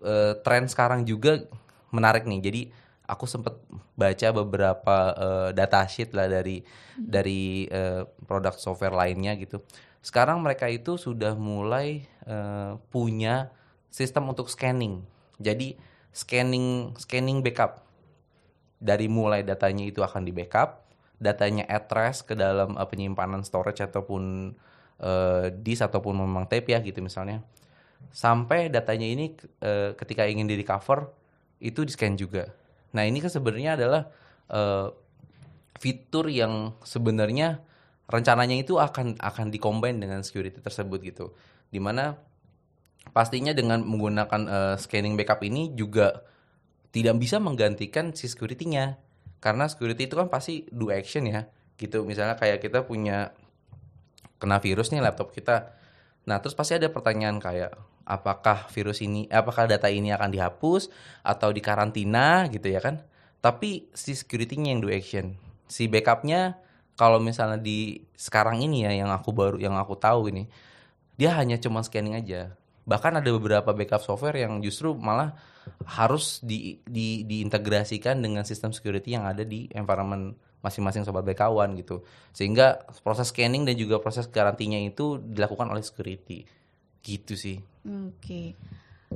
eh, 0.03 0.35
tren 0.47 0.71
sekarang 0.71 1.03
juga 1.03 1.43
menarik 1.91 2.23
nih. 2.27 2.41
Jadi 2.43 2.63
aku 3.05 3.25
sempat 3.29 3.61
baca 3.95 4.29
beberapa 4.33 4.97
eh, 5.15 5.51
datasheet 5.53 6.17
lah 6.17 6.27
dari 6.29 6.65
dari 6.97 7.69
eh, 7.69 8.09
produk 8.25 8.57
software 8.57 8.97
lainnya 8.97 9.37
gitu. 9.37 9.61
Sekarang 10.05 10.41
mereka 10.41 10.69
itu 10.69 10.97
sudah 10.97 11.37
mulai 11.37 12.05
eh, 12.25 12.73
punya 12.89 13.53
sistem 13.93 14.33
untuk 14.33 14.49
scanning. 14.49 15.05
Jadi 15.37 15.77
scanning 16.11 16.97
scanning 16.97 17.45
backup 17.45 17.85
dari 18.81 19.09
mulai 19.09 19.45
datanya 19.45 19.85
itu 19.89 20.05
akan 20.05 20.29
di 20.29 20.33
backup, 20.33 20.85
datanya 21.21 21.65
at 21.69 21.89
rest 21.93 22.29
ke 22.29 22.35
dalam 22.37 22.77
eh, 22.77 22.89
penyimpanan 22.89 23.45
storage 23.45 23.85
ataupun 23.85 24.53
eh, 25.01 25.47
disk 25.61 25.85
ataupun 25.85 26.25
memang 26.25 26.49
tape 26.49 26.73
ya 26.73 26.81
gitu 26.81 27.05
misalnya. 27.05 27.45
Sampai 28.13 28.69
datanya 28.73 29.09
ini 29.09 29.37
eh, 29.61 29.93
ketika 29.97 30.25
ingin 30.25 30.49
di 30.49 30.57
recover 30.57 31.09
itu 31.61 31.85
di 31.85 31.93
scan 31.93 32.17
juga. 32.17 32.64
Nah 32.95 33.03
ini 33.05 33.19
kan 33.19 33.31
sebenarnya 33.31 33.77
adalah 33.77 34.03
eh, 34.49 34.89
fitur 35.77 36.31
yang 36.31 36.79
sebenarnya 36.87 37.61
rencananya 38.07 38.57
itu 38.57 38.79
akan 38.79 39.19
akan 39.19 39.47
dikombin 39.51 39.99
dengan 39.99 40.23
security 40.23 40.63
tersebut 40.63 41.03
gitu. 41.03 41.35
Di 41.69 41.83
mana 41.83 42.15
pastinya 43.11 43.53
dengan 43.53 43.83
menggunakan 43.83 44.41
eh, 44.47 44.77
scanning 44.79 45.19
backup 45.19 45.43
ini 45.43 45.75
juga 45.75 46.25
tidak 46.95 47.19
bisa 47.19 47.43
menggantikan 47.43 48.15
si 48.15 48.31
security-nya. 48.31 48.97
Karena 49.43 49.69
security 49.69 50.09
itu 50.09 50.17
kan 50.17 50.31
pasti 50.31 50.65
do 50.71 50.89
action 50.95 51.27
ya. 51.27 51.51
Gitu 51.75 52.07
misalnya 52.07 52.39
kayak 52.39 52.63
kita 52.63 52.87
punya 52.87 53.35
kena 54.39 54.63
virus 54.63 54.95
nih 54.95 55.03
laptop 55.03 55.35
kita. 55.35 55.75
Nah, 56.25 56.41
terus 56.41 56.57
pasti 56.57 56.77
ada 56.77 56.89
pertanyaan 56.89 57.37
kayak 57.37 57.77
apakah 58.05 58.69
virus 58.73 59.01
ini, 59.05 59.29
apakah 59.29 59.69
data 59.69 59.89
ini 59.89 60.13
akan 60.13 60.33
dihapus 60.33 60.89
atau 61.25 61.53
dikarantina 61.53 62.49
gitu 62.49 62.69
ya 62.69 62.81
kan? 62.81 63.05
Tapi 63.45 63.93
si 63.93 64.17
security-nya 64.17 64.73
yang 64.73 64.81
do 64.81 64.89
action. 64.89 65.37
Si 65.69 65.85
backupnya 65.89 66.57
kalau 66.97 67.21
misalnya 67.21 67.61
di 67.61 68.01
sekarang 68.17 68.65
ini 68.65 68.89
ya 68.89 68.93
yang 69.05 69.11
aku 69.13 69.35
baru 69.37 69.57
yang 69.61 69.77
aku 69.77 70.01
tahu 70.01 70.33
ini, 70.33 70.49
dia 71.21 71.37
hanya 71.37 71.61
cuma 71.61 71.85
scanning 71.85 72.17
aja. 72.17 72.57
Bahkan 72.85 73.21
ada 73.21 73.31
beberapa 73.33 73.73
backup 73.73 74.05
software 74.05 74.45
yang 74.45 74.61
justru 74.61 74.93
malah 74.97 75.37
harus 75.89 76.41
di, 76.45 76.81
di 76.85 77.25
diintegrasikan 77.25 78.21
dengan 78.21 78.45
sistem 78.45 78.73
security 78.73 79.17
yang 79.17 79.25
ada 79.25 79.45
di 79.45 79.69
environment 79.73 80.37
masing-masing 80.65 81.05
sobat 81.05 81.29
bekawan 81.29 81.77
gitu. 81.77 82.01
Sehingga 82.33 82.89
proses 83.05 83.29
scanning 83.29 83.69
dan 83.69 83.77
juga 83.77 84.01
proses 84.01 84.25
garantinya 84.25 84.81
itu 84.81 85.21
dilakukan 85.21 85.69
oleh 85.69 85.85
security. 85.85 86.49
Gitu 87.05 87.37
sih. 87.37 87.61
Oke. 87.85 88.57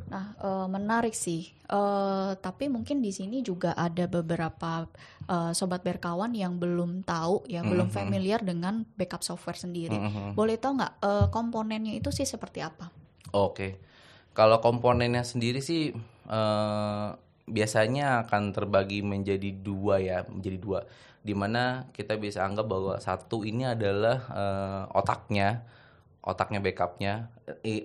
Nah, 0.07 0.37
uh, 0.39 0.67
menarik 0.71 1.17
sih. 1.17 1.51
Uh, 1.67 2.39
tapi 2.39 2.71
mungkin 2.71 3.03
di 3.03 3.11
sini 3.11 3.43
juga 3.43 3.75
ada 3.75 4.07
beberapa 4.07 4.87
uh, 5.27 5.51
sobat 5.51 5.83
berkawan 5.83 6.31
yang 6.37 6.61
belum 6.61 7.03
tahu, 7.03 7.49
ya, 7.51 7.61
mm 7.61 7.65
-hmm. 7.65 7.71
belum 7.75 7.89
familiar 7.91 8.41
dengan 8.45 8.87
backup 8.95 9.27
software 9.27 9.59
sendiri. 9.59 9.99
Mm 9.99 10.11
-hmm. 10.13 10.29
Boleh 10.39 10.61
tahu 10.61 10.79
nggak 10.79 10.95
uh, 11.03 11.27
komponennya 11.35 11.99
itu 11.99 12.15
sih 12.15 12.29
seperti 12.29 12.63
apa? 12.63 12.93
Oke, 13.35 13.53
okay. 13.53 13.71
kalau 14.33 14.63
komponennya 14.63 15.27
sendiri 15.27 15.59
sih 15.61 15.91
uh, 16.31 17.09
biasanya 17.49 18.29
akan 18.29 18.53
terbagi 18.55 19.01
menjadi 19.03 19.51
dua 19.53 20.01
ya, 20.01 20.25
menjadi 20.29 20.59
dua 20.61 20.81
di 21.29 21.37
mana 21.37 21.93
kita 21.93 22.17
bisa 22.17 22.49
anggap 22.49 22.65
bahwa 22.65 22.97
satu 22.97 23.45
ini 23.45 23.69
adalah 23.69 24.17
uh, 24.33 24.83
otaknya 24.97 25.69
otaknya 26.29 26.61
backupnya. 26.61 27.15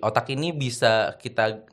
Otak 0.04 0.32
ini 0.36 0.52
bisa 0.52 1.16
kita 1.16 1.64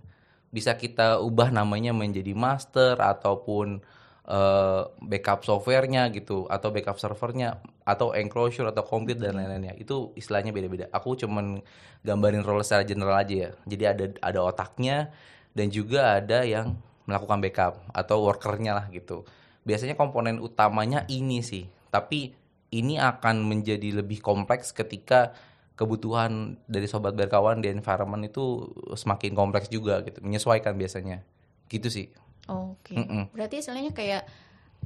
bisa 0.52 0.76
kita 0.76 1.20
ubah 1.20 1.52
namanya 1.52 1.92
menjadi 1.96 2.32
master 2.36 3.00
ataupun 3.00 3.84
uh, 4.28 4.88
backup 5.04 5.44
softwarenya 5.44 6.12
gitu 6.16 6.48
atau 6.48 6.72
backup 6.72 7.00
servernya 7.00 7.60
atau 7.84 8.16
enclosure 8.16 8.68
atau 8.72 8.84
compute 8.88 9.20
dan 9.20 9.36
lain-lainnya. 9.36 9.76
Itu 9.76 10.16
istilahnya 10.16 10.56
beda-beda. 10.56 10.88
Aku 10.96 11.20
cuman 11.20 11.60
gambarin 12.04 12.44
role 12.44 12.64
secara 12.64 12.88
general 12.88 13.20
aja 13.20 13.36
ya. 13.48 13.52
Jadi 13.68 13.84
ada 13.84 14.06
ada 14.24 14.40
otaknya 14.48 15.12
dan 15.52 15.68
juga 15.68 16.20
ada 16.20 16.48
yang 16.48 16.80
melakukan 17.04 17.44
backup 17.44 17.74
atau 17.92 18.24
workernya 18.24 18.72
lah 18.78 18.86
gitu 18.94 19.28
biasanya 19.62 19.94
komponen 19.98 20.42
utamanya 20.42 21.06
ini 21.08 21.42
sih. 21.46 21.66
Tapi 21.92 22.34
ini 22.72 22.96
akan 22.98 23.44
menjadi 23.44 24.00
lebih 24.02 24.24
kompleks 24.24 24.72
ketika 24.72 25.36
kebutuhan 25.76 26.62
dari 26.70 26.86
sobat 26.86 27.18
berkawan 27.18 27.60
di 27.60 27.74
environment 27.74 28.22
itu 28.28 28.70
semakin 28.94 29.34
kompleks 29.34 29.68
juga 29.68 30.00
gitu, 30.06 30.22
menyesuaikan 30.22 30.78
biasanya. 30.78 31.26
Gitu 31.68 31.88
sih. 31.90 32.08
Oke. 32.48 32.96
Okay. 32.96 32.98
Mm 33.02 33.08
-mm. 33.08 33.24
Berarti 33.34 33.56
istilahnya 33.60 33.92
kayak 33.96 34.24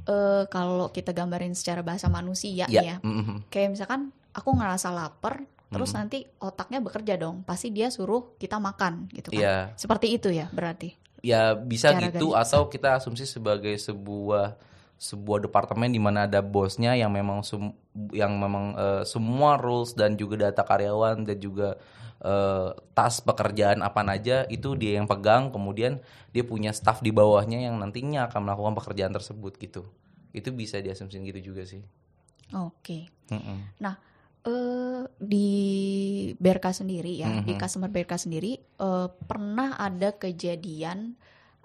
uh, 0.07 0.43
kalau 0.47 0.89
kita 0.91 1.11
gambarin 1.11 1.55
secara 1.55 1.81
bahasa 1.83 2.07
manusia 2.07 2.65
yeah. 2.69 2.83
ya. 2.83 2.95
Mm 3.03 3.23
-hmm. 3.23 3.37
Kayak 3.51 3.69
misalkan 3.75 4.01
aku 4.31 4.49
ngerasa 4.55 4.91
lapar, 4.91 5.43
terus 5.71 5.91
mm. 5.91 5.97
nanti 5.97 6.19
otaknya 6.41 6.79
bekerja 6.79 7.15
dong. 7.19 7.43
Pasti 7.43 7.71
dia 7.71 7.91
suruh 7.91 8.35
kita 8.39 8.61
makan 8.61 9.11
gitu 9.11 9.35
kan. 9.35 9.41
Yeah. 9.41 9.63
Seperti 9.75 10.15
itu 10.15 10.31
ya 10.31 10.47
berarti 10.51 10.95
ya 11.25 11.57
bisa 11.57 11.89
Cara 11.89 12.13
gitu 12.13 12.37
atau 12.37 12.69
kita 12.69 13.01
asumsi 13.01 13.25
sebagai 13.25 13.73
sebuah 13.81 14.53
sebuah 14.95 15.49
departemen 15.49 15.89
di 15.89 15.99
mana 15.99 16.29
ada 16.29 16.39
bosnya 16.39 16.93
yang 16.93 17.11
memang 17.11 17.41
sum, 17.41 17.73
yang 18.13 18.37
memang 18.37 18.77
uh, 18.77 19.01
semua 19.03 19.57
rules 19.57 19.97
dan 19.97 20.15
juga 20.15 20.47
data 20.47 20.63
karyawan 20.63 21.25
dan 21.25 21.37
juga 21.41 21.75
uh, 22.21 22.71
tas 22.95 23.19
pekerjaan 23.19 23.83
apa 23.83 24.05
aja 24.07 24.47
itu 24.47 24.77
dia 24.77 25.01
yang 25.01 25.09
pegang 25.09 25.51
kemudian 25.51 25.99
dia 26.31 26.45
punya 26.47 26.71
staff 26.71 27.03
di 27.03 27.11
bawahnya 27.11 27.59
yang 27.59 27.75
nantinya 27.81 28.29
akan 28.31 28.47
melakukan 28.47 28.73
pekerjaan 28.77 29.11
tersebut 29.11 29.57
gitu 29.59 29.83
itu 30.31 30.53
bisa 30.55 30.79
diasumsikan 30.79 31.27
gitu 31.27 31.51
juga 31.51 31.67
sih 31.67 31.83
oke 32.55 32.79
okay. 32.79 33.01
mm 33.33 33.41
-mm. 33.41 33.59
nah 33.83 33.99
uh, 34.45 35.03
di 35.17 35.49
BRK 36.37 36.65
sendiri 36.85 37.19
ya, 37.19 37.27
mm 37.29 37.35
-hmm. 37.41 37.47
di 37.49 37.53
customer 37.57 37.89
BRK 37.89 38.13
sendiri 38.15 38.57
uh, 38.81 39.09
pernah 39.09 39.75
ada 39.75 40.13
kejadian 40.15 41.17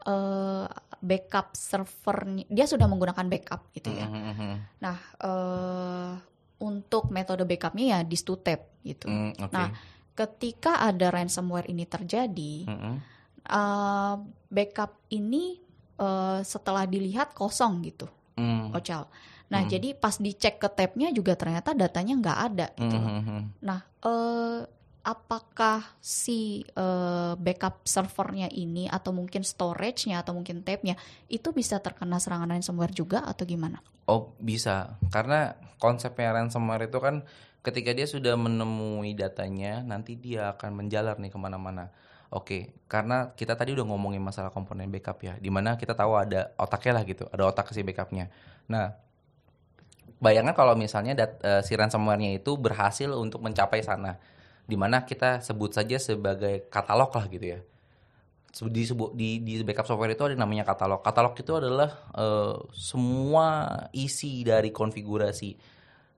uh, 0.09 0.67
backup 1.01 1.57
servernya 1.57 2.45
dia 2.49 2.69
sudah 2.69 2.85
menggunakan 2.89 3.27
backup 3.29 3.73
gitu 3.73 3.93
ya. 3.93 4.09
Mm 4.09 4.33
-hmm. 4.35 4.53
Nah, 4.85 4.97
uh, 5.25 6.13
untuk 6.61 7.09
metode 7.09 7.49
backupnya 7.49 7.97
ya 7.97 7.99
disk 8.05 8.29
to 8.29 8.37
tape 8.37 8.85
gitu. 8.85 9.09
Mm, 9.09 9.33
okay. 9.41 9.53
Nah, 9.57 9.69
ketika 10.13 10.85
ada 10.85 11.09
ransomware 11.09 11.73
ini 11.73 11.89
terjadi, 11.89 12.69
mm 12.69 12.77
-hmm. 12.77 12.95
uh, 13.49 14.15
backup 14.53 15.01
ini 15.09 15.57
uh, 15.97 16.45
setelah 16.45 16.85
dilihat 16.85 17.33
kosong 17.33 17.81
gitu, 17.89 18.07
mm. 18.37 18.77
Ocal. 18.77 19.09
Nah, 19.51 19.67
hmm. 19.67 19.71
jadi 19.71 19.89
pas 19.99 20.15
dicek 20.15 20.63
ke 20.63 20.69
tabnya 20.71 21.11
juga 21.11 21.35
ternyata 21.35 21.75
datanya 21.75 22.15
nggak 22.17 22.39
ada 22.55 22.67
gitu. 22.79 22.97
Hmm. 22.97 23.07
hmm, 23.11 23.23
hmm. 23.27 23.43
Nah, 23.67 23.81
eh, 23.83 24.61
apakah 25.03 25.83
si 25.99 26.63
eh, 26.63 27.33
backup 27.35 27.83
servernya 27.83 28.47
ini 28.55 28.87
atau 28.87 29.11
mungkin 29.11 29.43
storage-nya 29.43 30.23
atau 30.23 30.39
mungkin 30.39 30.63
tabnya 30.63 30.95
itu 31.27 31.51
bisa 31.51 31.83
terkena 31.83 32.23
serangan 32.23 32.55
ransomware 32.55 32.95
juga 32.95 33.27
atau 33.27 33.43
gimana? 33.43 33.83
Oh, 34.07 34.35
bisa. 34.39 34.95
Karena 35.11 35.59
konsepnya 35.83 36.31
ransomware 36.31 36.87
itu 36.87 37.03
kan 37.03 37.27
ketika 37.67 37.91
dia 37.91 38.07
sudah 38.07 38.39
menemui 38.39 39.19
datanya, 39.19 39.83
nanti 39.83 40.15
dia 40.15 40.55
akan 40.55 40.79
menjalar 40.85 41.19
nih 41.19 41.35
ke 41.35 41.39
mana-mana. 41.43 41.91
Oke, 42.31 42.79
karena 42.87 43.35
kita 43.35 43.59
tadi 43.59 43.75
udah 43.75 43.83
ngomongin 43.91 44.23
masalah 44.23 44.55
komponen 44.55 44.87
backup 44.87 45.19
ya, 45.19 45.35
di 45.43 45.51
mana 45.51 45.75
kita 45.75 45.99
tahu 45.99 46.15
ada 46.15 46.55
otaknya 46.55 47.03
lah 47.03 47.05
gitu, 47.05 47.27
ada 47.27 47.51
otak 47.51 47.75
si 47.75 47.83
backupnya. 47.83 48.31
Nah, 48.71 48.95
bayangkan 50.21 50.55
kalau 50.55 50.77
misalnya 50.77 51.17
dat, 51.17 51.41
uh, 51.43 51.65
si 51.65 51.75
ransomware-nya 51.75 52.37
itu 52.37 52.55
berhasil 52.61 53.11
untuk 53.17 53.41
mencapai 53.41 53.81
sana 53.81 54.21
di 54.69 54.79
mana 54.79 55.03
kita 55.03 55.43
sebut 55.43 55.75
saja 55.75 55.99
sebagai 55.99 56.71
katalog 56.71 57.11
lah 57.11 57.27
gitu 57.27 57.59
ya. 57.59 57.61
Di, 58.51 58.83
di 59.15 59.29
di 59.43 59.53
backup 59.63 59.87
software 59.87 60.15
itu 60.15 60.27
ada 60.27 60.37
namanya 60.39 60.67
katalog. 60.67 61.03
Katalog 61.03 61.35
itu 61.39 61.53
adalah 61.55 61.91
uh, 62.15 62.59
semua 62.75 63.79
isi 63.95 64.43
dari 64.43 64.75
konfigurasi 64.75 65.55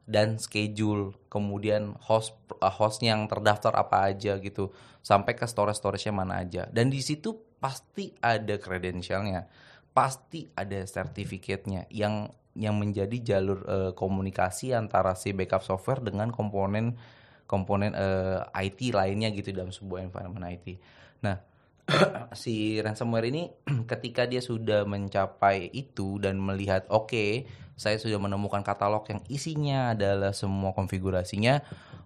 dan 0.09 0.41
schedule 0.41 1.15
kemudian 1.31 1.95
host 2.03 2.35
uh, 2.61 2.73
host 2.73 3.05
yang 3.05 3.29
terdaftar 3.29 3.73
apa 3.77 4.13
aja 4.13 4.41
gitu 4.41 4.73
sampai 5.05 5.37
ke 5.37 5.45
storage 5.45 5.81
storage-nya 5.81 6.13
mana 6.13 6.41
aja. 6.41 6.69
Dan 6.73 6.89
di 6.89 7.05
situ 7.05 7.37
pasti 7.61 8.11
ada 8.21 8.57
credentialnya 8.59 9.47
pasti 9.93 10.49
ada 10.57 10.81
sertifikatnya 10.89 11.85
yang 11.93 12.33
yang 12.53 12.77
menjadi 12.77 13.37
jalur 13.37 13.65
uh, 13.65 13.93
komunikasi 13.97 14.77
antara 14.77 15.17
si 15.17 15.33
backup 15.33 15.65
software 15.65 16.05
dengan 16.05 16.29
komponen 16.29 17.01
komponen 17.49 17.93
uh, 17.93 18.49
eh, 18.57 18.65
IT 18.73 18.97
lainnya 18.97 19.29
gitu 19.29 19.53
dalam 19.53 19.69
sebuah 19.69 20.09
environment 20.09 20.49
IT. 20.57 20.81
Nah, 21.21 21.37
si 22.33 22.81
ransomware 22.81 23.29
ini 23.29 23.53
ketika 23.93 24.25
dia 24.25 24.41
sudah 24.41 24.89
mencapai 24.89 25.69
itu 25.69 26.17
dan 26.17 26.41
melihat 26.41 26.89
oke, 26.89 27.13
okay, 27.13 27.45
saya 27.77 28.01
sudah 28.01 28.17
menemukan 28.17 28.65
katalog 28.65 29.05
yang 29.09 29.21
isinya 29.29 29.93
adalah 29.93 30.33
semua 30.33 30.73
konfigurasinya, 30.73 31.61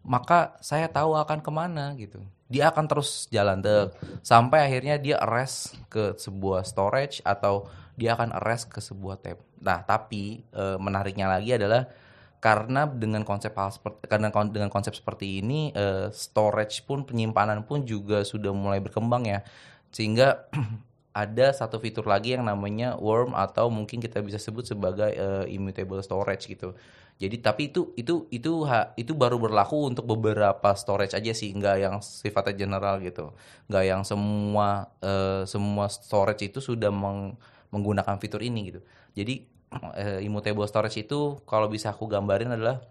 maka 0.06 0.54
saya 0.62 0.86
tahu 0.86 1.18
akan 1.18 1.42
ke 1.42 1.50
mana 1.50 1.92
gitu. 1.98 2.22
Dia 2.46 2.70
akan 2.70 2.86
terus 2.86 3.26
jalan 3.26 3.58
deh 3.58 3.90
sampai 4.22 4.70
akhirnya 4.70 5.02
dia 5.02 5.18
arrest 5.18 5.74
ke 5.90 6.14
sebuah 6.14 6.62
storage 6.62 7.18
atau 7.26 7.66
dia 7.98 8.14
akan 8.14 8.30
arrest 8.38 8.70
ke 8.70 8.78
sebuah 8.78 9.18
tab. 9.18 9.42
Nah, 9.58 9.82
tapi 9.82 10.46
e, 10.54 10.64
menariknya 10.78 11.26
lagi 11.26 11.58
adalah 11.58 11.90
karena 12.38 12.86
dengan 12.86 13.26
konsep 13.26 13.50
hal 13.58 13.74
seperti 13.74 14.06
karena 14.06 14.30
dengan 14.30 14.70
konsep 14.70 14.94
seperti 14.94 15.42
ini 15.42 15.74
e, 15.74 16.14
storage 16.14 16.86
pun 16.86 17.02
penyimpanan 17.02 17.66
pun 17.66 17.82
juga 17.82 18.22
sudah 18.22 18.54
mulai 18.54 18.78
berkembang 18.78 19.26
ya. 19.26 19.42
Sehingga 19.90 20.46
ada 21.16 21.48
satu 21.56 21.80
fitur 21.80 22.04
lagi 22.04 22.36
yang 22.36 22.44
namanya 22.44 23.00
worm 23.00 23.32
atau 23.32 23.72
mungkin 23.72 24.04
kita 24.04 24.20
bisa 24.20 24.36
sebut 24.36 24.68
sebagai 24.68 25.08
e, 25.16 25.48
immutable 25.56 26.04
storage 26.04 26.44
gitu. 26.44 26.76
Jadi 27.16 27.40
tapi 27.40 27.72
itu 27.72 27.96
itu 27.96 28.28
itu 28.28 28.68
itu 29.00 29.12
baru 29.16 29.40
berlaku 29.40 29.88
untuk 29.88 30.04
beberapa 30.04 30.76
storage 30.76 31.16
aja 31.16 31.32
sih, 31.32 31.48
nggak 31.56 31.76
yang 31.80 31.96
sifatnya 32.04 32.52
general 32.52 33.00
gitu. 33.00 33.32
Nggak 33.72 33.84
yang 33.88 34.02
semua 34.04 34.92
uh, 35.00 35.48
semua 35.48 35.88
storage 35.88 36.52
itu 36.52 36.60
sudah 36.60 36.92
meng, 36.92 37.40
menggunakan 37.72 38.20
fitur 38.20 38.44
ini 38.44 38.68
gitu. 38.68 38.80
Jadi 39.16 39.48
uh, 39.72 40.20
immutable 40.28 40.68
storage 40.68 41.00
itu 41.00 41.40
kalau 41.48 41.72
bisa 41.72 41.96
aku 41.96 42.04
gambarin 42.04 42.52
adalah 42.52 42.84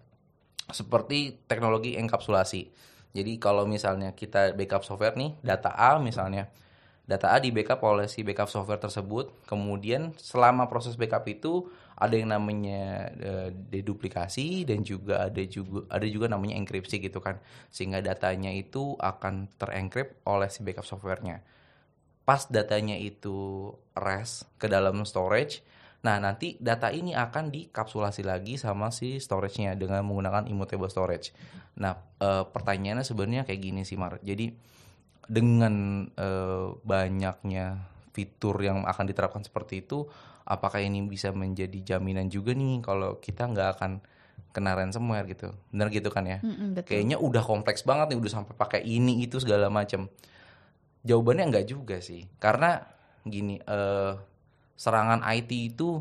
seperti 0.74 1.46
teknologi 1.46 1.94
enkapsulasi. 1.94 2.74
Jadi 3.14 3.38
kalau 3.38 3.62
misalnya 3.64 4.10
kita 4.12 4.58
backup 4.58 4.82
software 4.82 5.14
nih, 5.14 5.38
data 5.40 5.70
A 5.70 6.02
misalnya, 6.02 6.50
data 7.06 7.30
A 7.30 7.38
di 7.38 7.54
backup 7.54 7.80
oleh 7.86 8.10
si 8.10 8.26
backup 8.26 8.50
software 8.50 8.82
tersebut. 8.82 9.30
Kemudian 9.46 10.12
selama 10.18 10.66
proses 10.66 10.98
backup 10.98 11.22
itu 11.30 11.70
ada 11.96 12.12
yang 12.12 12.34
namanya 12.34 13.08
uh, 13.16 13.48
deduplikasi 13.54 14.66
dan 14.68 14.84
juga 14.84 15.24
ada 15.30 15.40
juga 15.46 15.86
ada 15.88 16.04
juga 16.04 16.26
namanya 16.28 16.58
enkripsi 16.58 16.98
gitu 16.98 17.22
kan. 17.22 17.38
Sehingga 17.70 18.02
datanya 18.02 18.50
itu 18.50 18.98
akan 18.98 19.48
terencrypt 19.56 20.18
oleh 20.26 20.50
si 20.50 20.66
backup 20.66 20.84
softwarenya. 20.84 21.40
Pas 22.26 22.42
datanya 22.50 22.98
itu 22.98 23.70
rest 23.94 24.50
ke 24.58 24.66
dalam 24.66 25.06
storage, 25.06 25.62
nah 26.02 26.18
nanti 26.18 26.58
data 26.58 26.90
ini 26.90 27.14
akan 27.14 27.54
dikapsulasi 27.54 28.26
lagi 28.26 28.58
sama 28.58 28.90
si 28.90 29.22
storage-nya 29.22 29.78
dengan 29.78 30.02
menggunakan 30.02 30.50
immutable 30.50 30.90
storage. 30.90 31.30
Nah, 31.78 31.94
uh, 32.18 32.42
pertanyaannya 32.50 33.06
sebenarnya 33.06 33.42
kayak 33.46 33.62
gini 33.62 33.86
sih 33.86 33.94
Mar. 33.94 34.18
Jadi 34.26 34.50
dengan 35.26 36.06
uh, 36.14 36.74
banyaknya 36.86 37.82
fitur 38.14 38.56
yang 38.62 38.86
akan 38.86 39.04
diterapkan 39.04 39.42
seperti 39.44 39.84
itu, 39.84 40.06
apakah 40.46 40.80
ini 40.80 41.02
bisa 41.04 41.34
menjadi 41.34 41.94
jaminan 41.94 42.30
juga 42.30 42.54
nih 42.54 42.80
kalau 42.80 43.18
kita 43.20 43.44
nggak 43.50 43.68
akan 43.76 43.92
kena 44.54 44.72
ransomware 44.72 45.28
gitu, 45.28 45.52
benar 45.68 45.92
gitu 45.92 46.08
kan 46.08 46.24
ya? 46.24 46.38
Mm-mm, 46.40 46.80
betul. 46.80 46.88
Kayaknya 46.88 47.16
udah 47.20 47.42
kompleks 47.44 47.84
banget 47.84 48.16
nih, 48.16 48.18
udah 48.24 48.32
sampai 48.32 48.54
pakai 48.56 48.80
ini 48.86 49.20
itu 49.26 49.36
segala 49.36 49.68
macam. 49.68 50.08
Jawabannya 51.04 51.44
nggak 51.52 51.66
juga 51.68 52.00
sih, 52.00 52.24
karena 52.40 52.82
gini, 53.26 53.60
uh, 53.68 54.16
serangan 54.80 55.20
IT 55.26 55.76
itu 55.76 56.00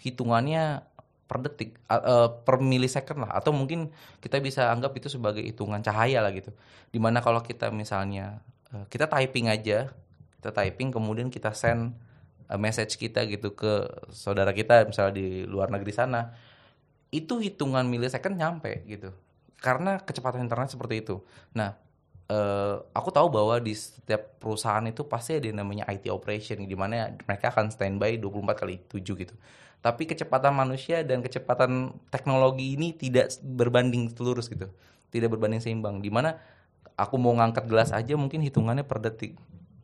hitungannya 0.00 0.82
per 1.32 1.40
detik, 1.40 1.80
uh, 1.88 2.28
per 2.44 2.60
milisecond 2.60 3.24
lah, 3.24 3.32
atau 3.32 3.56
mungkin 3.56 3.88
kita 4.20 4.36
bisa 4.44 4.68
anggap 4.68 4.92
itu 5.00 5.08
sebagai 5.08 5.40
hitungan 5.40 5.80
cahaya 5.80 6.20
lah 6.20 6.28
gitu. 6.36 6.52
Di 6.92 7.00
mana 7.00 7.24
kalau 7.24 7.40
kita 7.40 7.72
misalnya 7.72 8.44
uh, 8.76 8.84
kita 8.92 9.08
typing 9.08 9.48
aja, 9.48 9.88
kita 10.36 10.52
typing 10.52 10.92
kemudian 10.92 11.32
kita 11.32 11.56
send 11.56 11.96
uh, 12.52 12.60
message 12.60 13.00
kita 13.00 13.24
gitu 13.24 13.56
ke 13.56 13.88
saudara 14.12 14.52
kita 14.52 14.84
misalnya 14.84 15.16
di 15.16 15.48
luar 15.48 15.72
negeri 15.72 15.96
sana, 15.96 16.36
itu 17.08 17.40
hitungan 17.40 17.88
milisecond 17.88 18.36
nyampe 18.36 18.84
gitu. 18.84 19.16
Karena 19.56 19.96
kecepatan 20.04 20.44
internet 20.44 20.68
seperti 20.68 21.00
itu. 21.00 21.24
Nah, 21.56 21.80
uh, 22.30 22.84
aku 22.94 23.08
tahu 23.10 23.32
bahwa 23.32 23.58
di 23.58 23.74
setiap 23.74 24.38
perusahaan 24.38 24.84
itu 24.86 25.02
pasti 25.08 25.38
ada 25.38 25.46
yang 25.48 25.64
namanya 25.64 25.88
IT 25.90 26.06
operation 26.12 26.62
di 26.62 26.76
mana 26.76 27.10
mereka 27.26 27.50
akan 27.50 27.72
standby 27.72 28.20
24 28.20 28.60
kali 28.60 28.76
7 28.86 29.02
gitu. 29.02 29.34
Tapi 29.82 30.06
kecepatan 30.06 30.54
manusia 30.54 31.02
dan 31.02 31.26
kecepatan 31.26 31.90
teknologi 32.06 32.78
ini 32.78 32.94
tidak 32.94 33.34
berbanding 33.42 34.14
lurus 34.22 34.46
gitu 34.46 34.70
tidak 35.12 35.28
berbanding 35.36 35.60
seimbang. 35.60 36.00
Di 36.00 36.08
mana 36.08 36.40
aku 36.96 37.20
mau 37.20 37.36
ngangkat 37.36 37.68
gelas 37.68 37.92
aja 37.92 38.16
mungkin 38.16 38.40
hitungannya 38.40 38.88
per 38.88 39.04
detik. 39.04 39.36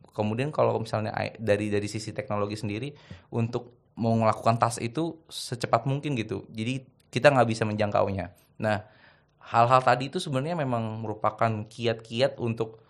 Kemudian 0.09 0.49
kalau 0.49 0.81
misalnya 0.81 1.13
dari 1.37 1.69
dari 1.69 1.85
sisi 1.85 2.11
teknologi 2.11 2.57
sendiri 2.57 2.91
untuk 3.31 3.93
mau 3.95 4.17
melakukan 4.17 4.57
tas 4.57 4.81
itu 4.81 5.21
secepat 5.29 5.85
mungkin 5.85 6.17
gitu. 6.17 6.49
Jadi 6.49 6.83
kita 7.13 7.29
nggak 7.29 7.47
bisa 7.47 7.63
menjangkaunya. 7.63 8.33
Nah 8.57 8.83
hal-hal 9.49 9.81
tadi 9.81 10.13
itu 10.13 10.21
sebenarnya 10.21 10.53
memang 10.57 11.01
merupakan 11.01 11.65
kiat-kiat 11.65 12.37
untuk 12.37 12.85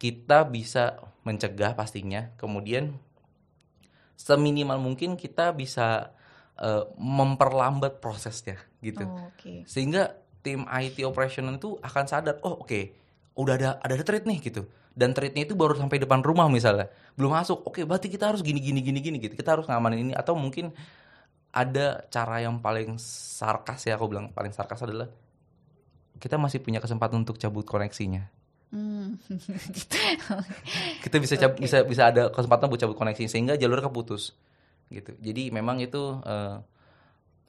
kita 0.00 0.48
bisa 0.48 0.96
mencegah 1.28 1.76
pastinya 1.76 2.32
kemudian 2.40 2.96
seminimal 4.16 4.80
mungkin 4.80 5.16
kita 5.16 5.52
bisa 5.56 6.12
uh, 6.60 6.84
memperlambat 7.00 8.04
prosesnya 8.04 8.60
gitu. 8.84 9.08
Oh, 9.08 9.32
okay. 9.32 9.64
Sehingga 9.64 10.12
tim 10.44 10.68
IT 10.68 11.00
operational 11.08 11.56
itu 11.56 11.80
akan 11.80 12.04
sadar, 12.04 12.36
oh 12.44 12.60
oke, 12.60 12.68
okay, 12.68 12.92
udah 13.36 13.54
ada 13.56 13.68
ada 13.80 13.96
threat 14.04 14.28
nih 14.28 14.40
gitu. 14.44 14.68
Dan 14.92 15.16
threatnya 15.16 15.48
itu 15.48 15.56
baru 15.56 15.72
sampai 15.72 15.96
depan 15.96 16.20
rumah 16.20 16.52
misalnya, 16.52 16.92
belum 17.16 17.32
masuk. 17.32 17.64
Oke, 17.64 17.80
okay, 17.80 17.84
berarti 17.88 18.12
kita 18.12 18.28
harus 18.28 18.44
gini 18.44 18.60
gini 18.60 18.84
gini 18.84 19.00
gini 19.00 19.16
gitu. 19.16 19.32
Kita 19.32 19.56
harus 19.56 19.64
ngamanin 19.64 20.12
ini 20.12 20.12
atau 20.12 20.36
mungkin 20.36 20.72
ada 21.50 22.04
cara 22.12 22.44
yang 22.44 22.60
paling 22.60 23.00
sarkas 23.00 23.88
ya 23.88 23.98
aku 23.98 24.06
bilang 24.06 24.30
paling 24.30 24.54
sarkas 24.54 24.86
adalah 24.86 25.10
kita 26.20 26.36
masih 26.36 26.60
punya 26.60 26.78
kesempatan 26.78 27.24
untuk 27.24 27.40
cabut 27.40 27.64
koneksinya. 27.64 28.28
Hmm. 28.70 29.18
kita 31.04 31.16
bisa 31.18 31.34
okay. 31.34 31.50
bisa 31.58 31.78
bisa 31.82 32.02
ada 32.12 32.30
kesempatan 32.30 32.70
buat 32.70 32.78
cabut 32.78 32.94
koneksi 32.94 33.26
sehingga 33.26 33.58
jalur 33.58 33.82
keputus 33.82 34.36
gitu. 34.92 35.16
Jadi 35.18 35.50
memang 35.50 35.82
itu 35.82 36.22
uh, 36.22 36.62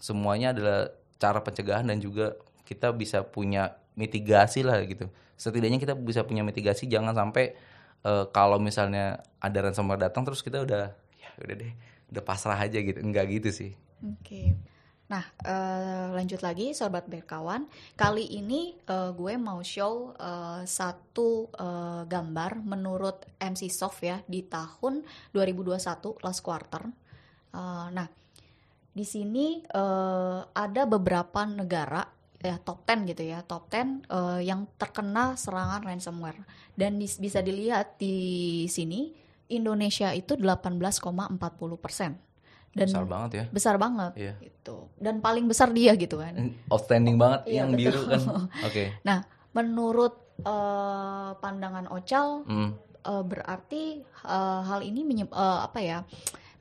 semuanya 0.01 0.55
adalah 0.55 0.89
cara 1.21 1.43
pencegahan 1.45 1.85
dan 1.85 2.01
juga 2.01 2.39
kita 2.65 2.89
bisa 2.95 3.21
punya 3.21 3.77
mitigasi 3.93 4.65
lah 4.65 4.81
gitu. 4.87 5.13
Setidaknya 5.37 5.77
kita 5.77 5.93
bisa 5.93 6.25
punya 6.25 6.41
mitigasi 6.41 6.89
jangan 6.89 7.13
sampai 7.13 7.53
uh, 8.07 8.25
kalau 8.33 8.57
misalnya 8.57 9.21
ada 9.37 9.57
ransomware 9.61 10.09
datang 10.09 10.25
terus 10.25 10.41
kita 10.41 10.65
udah 10.65 10.95
ya 11.21 11.29
udah 11.37 11.55
deh 11.59 11.73
udah 12.09 12.23
pasrah 12.25 12.57
aja 12.57 12.81
gitu. 12.81 12.97
Enggak 12.97 13.29
gitu 13.29 13.49
sih. 13.53 13.71
Oke. 14.01 14.25
Okay. 14.25 14.70
Nah, 15.11 15.27
uh, 15.43 16.15
lanjut 16.15 16.39
lagi 16.39 16.71
sobat 16.71 17.03
berkawan. 17.11 17.67
Kali 17.99 18.31
ini 18.31 18.71
uh, 18.87 19.11
gue 19.11 19.35
mau 19.35 19.59
show 19.59 20.15
uh, 20.15 20.63
satu 20.63 21.51
uh, 21.59 22.07
gambar 22.07 22.63
menurut 22.63 23.27
MC 23.35 23.67
Soft 23.67 23.99
ya 24.07 24.23
di 24.23 24.47
tahun 24.47 25.03
2021 25.35 26.23
last 26.23 26.39
quarter 26.39 26.87
Uh, 27.51 27.91
nah, 27.91 28.07
di 28.95 29.03
sini 29.03 29.59
uh, 29.75 30.39
ada 30.55 30.87
beberapa 30.87 31.43
negara 31.43 31.99
ya 32.39 32.57
top 32.57 32.87
10 32.87 33.11
gitu 33.11 33.23
ya, 33.27 33.43
top 33.43 33.67
10 33.69 34.07
uh, 34.07 34.39
yang 34.39 34.65
terkena 34.79 35.35
serangan 35.35 35.83
ransomware. 35.83 36.41
Dan 36.73 36.97
di, 36.97 37.11
bisa 37.19 37.43
dilihat 37.43 37.99
di 37.99 38.15
sini 38.71 39.11
Indonesia 39.51 40.15
itu 40.15 40.39
18,40 40.39 41.03
persen. 41.75 42.30
Dan 42.71 42.87
besar 42.87 43.03
banget 43.03 43.31
ya. 43.31 43.45
Besar 43.51 43.75
banget 43.75 44.13
yeah. 44.15 44.35
gitu. 44.39 44.87
Dan 44.95 45.19
paling 45.19 45.45
besar 45.47 45.75
dia 45.75 45.91
gitu 45.99 46.23
kan. 46.23 46.55
Outstanding 46.71 47.19
banget 47.19 47.51
iya, 47.51 47.63
yang 47.63 47.75
betul. 47.75 47.79
biru 47.83 48.01
kan. 48.07 48.21
Oke. 48.31 48.71
Okay. 48.71 48.87
Nah, 49.03 49.27
menurut 49.51 50.39
uh, 50.47 51.35
pandangan 51.43 51.91
Ocal 51.91 52.47
mm. 52.47 52.71
uh, 53.03 53.23
berarti 53.27 53.99
uh, 54.23 54.63
hal 54.63 54.87
ini 54.87 55.03
menyeb, 55.03 55.29
uh, 55.35 55.67
apa 55.67 55.79
ya? 55.83 55.99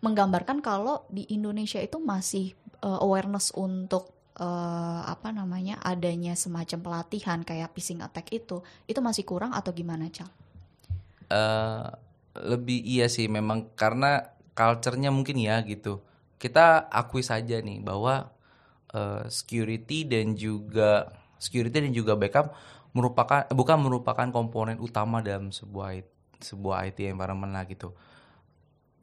menggambarkan 0.01 0.65
kalau 0.65 1.05
di 1.13 1.29
Indonesia 1.29 1.77
itu 1.77 2.01
masih 2.01 2.57
uh, 2.81 3.05
awareness 3.05 3.53
untuk 3.53 4.33
uh, 4.41 5.05
apa 5.05 5.29
namanya 5.29 5.77
adanya 5.85 6.33
semacam 6.33 6.81
pelatihan 6.81 7.45
kayak 7.45 7.77
phishing 7.77 8.01
attack 8.01 8.33
itu 8.33 8.65
itu 8.89 9.01
masih 9.05 9.29
kurang 9.29 9.53
atau 9.53 9.71
gimana 9.77 10.09
cal? 10.09 10.29
Uh, 11.31 11.87
lebih 12.33 12.81
iya 12.81 13.07
sih 13.13 13.29
memang 13.29 13.71
karena 13.77 14.25
culture-nya 14.61 15.09
mungkin 15.09 15.41
ya 15.41 15.65
gitu. 15.65 16.05
Kita 16.37 16.93
akui 16.93 17.25
saja 17.25 17.57
nih 17.65 17.81
bahwa 17.81 18.29
uh, 18.93 19.25
security 19.33 20.05
dan 20.05 20.37
juga 20.37 21.09
security 21.41 21.81
dan 21.89 21.93
juga 21.97 22.13
backup 22.21 22.53
merupakan 22.93 23.49
bukan 23.49 23.79
merupakan 23.81 24.29
komponen 24.29 24.77
utama 24.77 25.25
dalam 25.25 25.49
sebuah 25.49 26.05
sebuah 26.41 26.93
IT 26.93 27.09
environment 27.09 27.57
lah 27.57 27.65
gitu. 27.65 27.97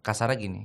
Kasarnya 0.05 0.37
gini, 0.37 0.61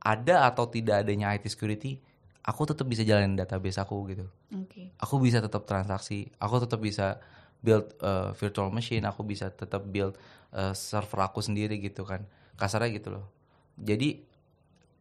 ada 0.00 0.48
atau 0.48 0.64
tidak 0.66 1.04
adanya 1.04 1.36
IT 1.36 1.52
security, 1.52 2.00
aku 2.40 2.64
tetap 2.72 2.88
bisa 2.88 3.04
jalanin 3.04 3.36
database 3.36 3.78
aku 3.78 4.10
gitu. 4.10 4.26
Okay. 4.48 4.90
Aku 4.98 5.20
bisa 5.20 5.44
tetap 5.44 5.68
transaksi, 5.68 6.32
aku 6.40 6.64
tetap 6.64 6.80
bisa 6.80 7.20
build 7.60 7.92
uh, 8.00 8.32
virtual 8.36 8.72
machine, 8.72 9.04
aku 9.04 9.22
bisa 9.22 9.52
tetap 9.52 9.84
build 9.86 10.16
uh, 10.56 10.72
server 10.72 11.20
aku 11.28 11.44
sendiri 11.44 11.76
gitu 11.78 12.02
kan. 12.02 12.24
Kasarnya 12.56 12.90
gitu 12.96 13.08
loh. 13.20 13.39
Jadi 13.80 14.22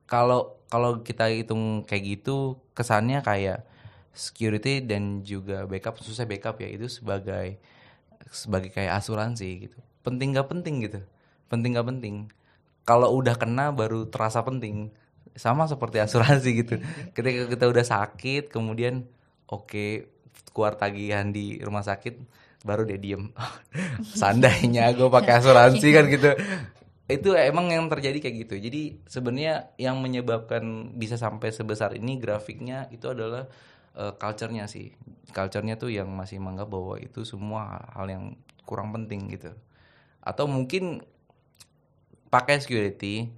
kalau 0.10 0.60
kalau 0.70 1.02
kita 1.02 1.30
hitung 1.30 1.86
kayak 1.86 2.04
gitu, 2.18 2.58
kesannya 2.78 3.22
kayak 3.22 3.65
security 4.13 4.82
dan 4.82 5.22
juga 5.22 5.65
backup, 5.70 6.02
susah 6.02 6.26
backup 6.26 6.58
ya 6.62 6.70
itu 6.70 6.89
sebagai 6.89 7.62
sebagai 8.30 8.70
kayak 8.74 9.02
asuransi 9.02 9.70
gitu. 9.70 9.78
Penting 10.06 10.38
gak 10.38 10.50
penting 10.50 10.86
gitu. 10.86 11.00
Penting 11.50 11.78
gak 11.78 11.88
penting. 11.89 12.15
Kalau 12.86 13.13
udah 13.13 13.38
kena 13.38 13.74
baru 13.74 14.10
terasa 14.10 14.42
penting. 14.46 14.94
Sama 15.38 15.65
seperti 15.70 16.02
asuransi 16.06 16.50
gitu. 16.65 16.76
Ketika 17.13 17.50
kita 17.50 17.65
udah 17.70 17.86
sakit 17.86 18.54
kemudian 18.54 19.06
oke 19.50 19.65
okay, 19.65 19.89
keluar 20.54 20.78
tagihan 20.78 21.30
di 21.30 21.58
rumah 21.62 21.82
sakit 21.82 22.18
baru 22.65 22.86
dia 22.86 23.00
diem. 23.02 23.32
Sandainya 24.20 24.92
gue 24.94 25.10
pakai 25.10 25.42
asuransi 25.42 25.88
kan 25.96 26.06
gitu 26.12 26.32
itu 27.10 27.34
emang 27.34 27.74
yang 27.74 27.89
terjadi 27.89 28.22
kayak 28.22 28.36
gitu. 28.45 28.56
Jadi 28.62 28.82
sebenarnya 29.10 29.74
yang 29.82 29.98
menyebabkan 29.98 30.93
bisa 30.93 31.17
sampai 31.17 31.50
sebesar 31.50 31.98
ini 31.98 32.22
grafiknya 32.22 32.86
itu 32.93 33.10
adalah 33.10 33.50
uh, 33.98 34.13
culture-nya 34.13 34.69
sih. 34.69 34.93
Culture-nya 35.34 35.82
tuh 35.82 35.89
yang 35.89 36.06
masih 36.13 36.38
menganggap 36.38 36.69
bahwa 36.69 37.02
itu 37.02 37.26
semua 37.26 37.82
hal 37.98 38.06
yang 38.13 38.26
kurang 38.69 38.93
penting 38.93 39.26
gitu. 39.34 39.50
Atau 40.22 40.45
mungkin 40.45 41.02
pakai 42.30 42.62
security 42.62 43.34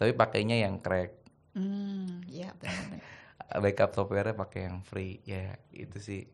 tapi 0.00 0.16
pakainya 0.16 0.56
yang 0.56 0.80
crack. 0.80 1.12
Hmm 1.52 2.24
ya 2.24 2.56
benar 2.56 3.04
backup 3.64 3.92
software 3.92 4.32
pakai 4.32 4.72
yang 4.72 4.80
free. 4.80 5.20
Ya 5.28 5.60
itu 5.76 6.00
sih. 6.00 6.24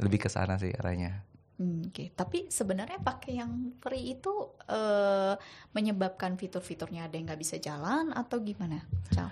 Lebih 0.00 0.24
ke 0.24 0.28
sana 0.32 0.56
sih 0.56 0.72
arahnya 0.72 1.28
Hmm, 1.62 1.86
Oke, 1.86 2.10
tapi 2.18 2.50
sebenarnya 2.50 2.98
pakai 2.98 3.38
yang 3.38 3.78
free 3.78 4.18
itu 4.18 4.50
eh, 4.66 5.38
menyebabkan 5.70 6.34
fitur-fiturnya 6.34 7.06
ada 7.06 7.14
yang 7.14 7.30
nggak 7.30 7.38
bisa 7.38 7.62
jalan 7.62 8.10
atau 8.10 8.42
gimana? 8.42 8.82
Cal? 9.14 9.30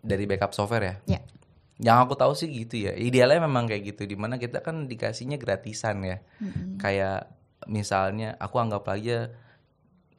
Dari 0.00 0.24
backup 0.24 0.56
software 0.56 0.84
ya? 0.88 0.94
Ya. 1.04 1.20
Yang 1.76 1.98
aku 2.08 2.14
tahu 2.16 2.32
sih 2.32 2.48
gitu 2.48 2.88
ya. 2.88 2.96
Idealnya 2.96 3.44
memang 3.44 3.68
kayak 3.68 3.92
gitu. 3.92 4.08
Di 4.08 4.16
mana 4.16 4.40
kita 4.40 4.64
kan 4.64 4.88
dikasihnya 4.88 5.36
gratisan 5.36 6.00
ya. 6.00 6.24
Mm-mm. 6.40 6.80
Kayak 6.80 7.28
misalnya 7.68 8.32
aku 8.40 8.56
anggap 8.56 8.88
aja 8.88 9.28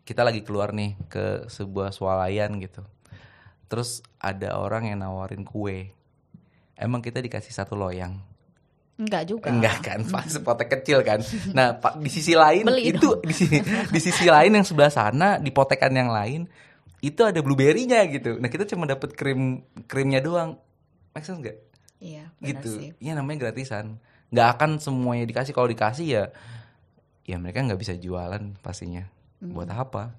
kita 0.05 0.21
lagi 0.21 0.45
keluar 0.45 0.77
nih 0.77 0.93
ke 1.09 1.49
sebuah 1.49 1.89
swalayan 1.89 2.61
gitu. 2.61 2.85
Terus 3.65 4.05
ada 4.21 4.61
orang 4.61 4.93
yang 4.93 5.01
nawarin 5.01 5.41
kue. 5.41 5.89
Emang 6.77 7.01
kita 7.01 7.17
dikasih 7.17 7.51
satu 7.51 7.73
loyang? 7.73 8.28
Enggak 8.99 9.23
juga. 9.25 9.47
Enggak 9.47 9.79
kan, 9.79 9.99
Pak, 10.03 10.27
sepotek 10.27 10.67
kecil 10.69 10.99
kan. 11.01 11.23
Nah, 11.49 11.71
Pak 11.73 11.97
di 11.97 12.11
sisi 12.11 12.35
lain 12.35 12.67
Beli 12.67 12.91
itu 12.91 13.15
di, 13.23 13.31
sisi- 13.31 13.63
di 13.63 13.99
sisi 13.99 14.27
lain 14.27 14.51
yang 14.51 14.67
sebelah 14.67 14.91
sana 14.91 15.39
di 15.39 15.49
potekan 15.49 15.89
yang 15.89 16.11
lain 16.11 16.51
itu 16.99 17.23
ada 17.23 17.39
blueberry-nya 17.39 18.03
gitu. 18.11 18.35
Nah, 18.37 18.51
kita 18.51 18.67
cuma 18.67 18.83
dapat 18.83 19.15
krim 19.15 19.63
krimnya 19.87 20.19
doang. 20.19 20.59
Make 21.09 21.23
sense 21.23 21.39
nggak? 21.39 21.57
Iya, 21.97 22.27
benar 22.37 22.59
Gitu. 22.59 22.69
sih. 22.69 22.89
Iya 22.99 23.15
namanya 23.15 23.47
gratisan. 23.47 23.95
Nggak 24.29 24.47
akan 24.53 24.69
semuanya 24.77 25.23
dikasih. 25.23 25.55
Kalau 25.55 25.65
dikasih 25.65 26.05
ya 26.05 26.23
ya 27.23 27.39
mereka 27.39 27.63
nggak 27.63 27.79
bisa 27.79 27.95
jualan 27.95 28.51
pastinya. 28.59 29.07
Buat 29.39 29.71
apa? 29.71 30.11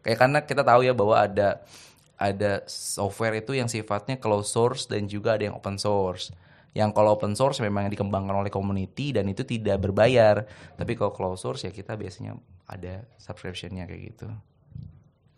Kayak 0.00 0.18
karena 0.18 0.38
kita 0.40 0.62
tahu 0.62 0.86
ya 0.86 0.94
bahwa 0.94 1.18
ada 1.18 1.66
ada 2.14 2.62
software 2.68 3.40
itu 3.40 3.52
yang 3.52 3.66
sifatnya 3.66 4.16
closed 4.16 4.52
source 4.52 4.86
dan 4.86 5.04
juga 5.04 5.34
ada 5.34 5.50
yang 5.50 5.58
open 5.58 5.76
source. 5.76 6.30
Yang 6.70 6.90
kalau 6.94 7.18
open 7.18 7.34
source 7.34 7.58
memang 7.58 7.90
dikembangkan 7.90 8.46
oleh 8.46 8.52
community 8.52 9.10
dan 9.10 9.26
itu 9.26 9.42
tidak 9.42 9.82
berbayar. 9.82 10.46
Tapi 10.78 10.92
kalau 10.94 11.10
closed 11.10 11.42
source 11.42 11.66
ya 11.66 11.72
kita 11.74 11.98
biasanya 11.98 12.38
ada 12.70 13.02
subscription-nya 13.18 13.90
kayak 13.90 14.02
gitu. 14.14 14.28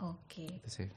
Oke. 0.05 0.61
Itu 0.61 0.69
sih. 0.69 0.89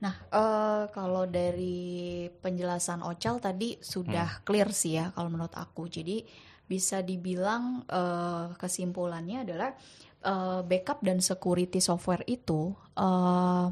Nah, 0.00 0.16
eh, 0.32 0.84
kalau 0.96 1.28
dari 1.28 2.24
penjelasan 2.32 3.04
Ocal 3.04 3.36
tadi 3.36 3.76
sudah 3.76 4.40
clear 4.48 4.72
sih 4.72 4.96
ya 4.96 5.12
kalau 5.12 5.28
menurut 5.28 5.52
aku. 5.52 5.92
Jadi 5.92 6.24
bisa 6.64 7.04
dibilang 7.04 7.84
eh, 7.84 8.56
kesimpulannya 8.56 9.44
adalah 9.44 9.76
eh, 10.24 10.60
backup 10.64 11.04
dan 11.04 11.20
security 11.20 11.84
software 11.84 12.24
itu 12.24 12.72
eh, 12.96 13.66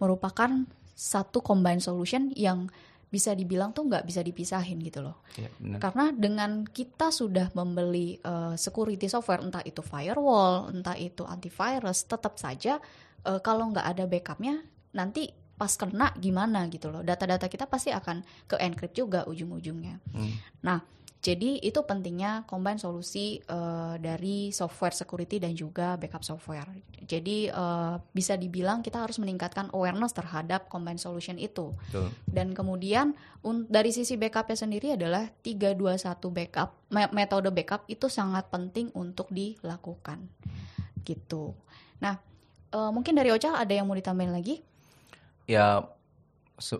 merupakan 0.00 0.50
satu 0.96 1.44
combined 1.44 1.84
solution 1.84 2.32
yang 2.32 2.72
bisa 3.06 3.32
dibilang 3.32 3.70
tuh 3.70 3.86
nggak 3.86 4.02
bisa 4.02 4.20
dipisahin 4.20 4.82
gitu 4.82 5.00
loh. 5.00 5.22
Benar. 5.62 5.78
Karena 5.78 6.04
dengan 6.10 6.66
kita 6.66 7.14
sudah 7.14 7.54
membeli 7.54 8.18
eh, 8.18 8.54
security 8.58 9.06
software, 9.06 9.40
entah 9.40 9.62
itu 9.62 9.80
firewall, 9.80 10.74
entah 10.74 10.98
itu 10.98 11.22
antivirus, 11.22 12.04
tetap 12.04 12.34
saja 12.36 12.82
eh, 13.22 13.40
kalau 13.40 13.70
nggak 13.70 13.86
ada 13.86 14.04
backupnya, 14.10 14.58
nanti 14.92 15.30
pas 15.56 15.72
kena 15.72 16.12
gimana 16.20 16.68
gitu 16.68 16.92
loh. 16.92 17.00
Data-data 17.00 17.48
kita 17.48 17.64
pasti 17.64 17.88
akan 17.88 18.20
ke 18.44 18.60
encrypt 18.60 18.92
juga 18.92 19.24
ujung-ujungnya. 19.24 19.96
Hmm. 20.12 20.32
Nah, 20.60 20.78
jadi 21.26 21.58
itu 21.58 21.82
pentingnya 21.82 22.46
combine 22.46 22.78
solusi 22.78 23.42
eh, 23.42 23.94
dari 23.98 24.54
software 24.54 24.94
security 24.94 25.42
dan 25.42 25.58
juga 25.58 25.98
backup 25.98 26.22
software. 26.22 26.70
Jadi 27.02 27.50
eh, 27.50 27.94
bisa 28.14 28.38
dibilang 28.38 28.78
kita 28.78 29.02
harus 29.02 29.18
meningkatkan 29.18 29.74
awareness 29.74 30.14
terhadap 30.14 30.70
combine 30.70 31.02
solution 31.02 31.34
itu. 31.34 31.74
Betul. 31.90 32.14
Dan 32.30 32.54
kemudian 32.54 33.18
un- 33.42 33.66
dari 33.66 33.90
sisi 33.90 34.14
backupnya 34.14 34.54
sendiri 34.54 34.94
adalah 34.94 35.26
321 35.42 36.30
backup 36.30 36.78
me- 36.94 37.10
metode 37.10 37.50
backup 37.50 37.82
itu 37.90 38.06
sangat 38.06 38.46
penting 38.46 38.94
untuk 38.94 39.26
dilakukan 39.34 40.30
gitu. 41.02 41.58
Nah, 41.98 42.22
eh, 42.70 42.90
mungkin 42.94 43.18
dari 43.18 43.34
Ocha 43.34 43.58
ada 43.58 43.74
yang 43.74 43.90
mau 43.90 43.98
ditambahin 43.98 44.30
lagi? 44.30 44.62
ya 45.46 45.86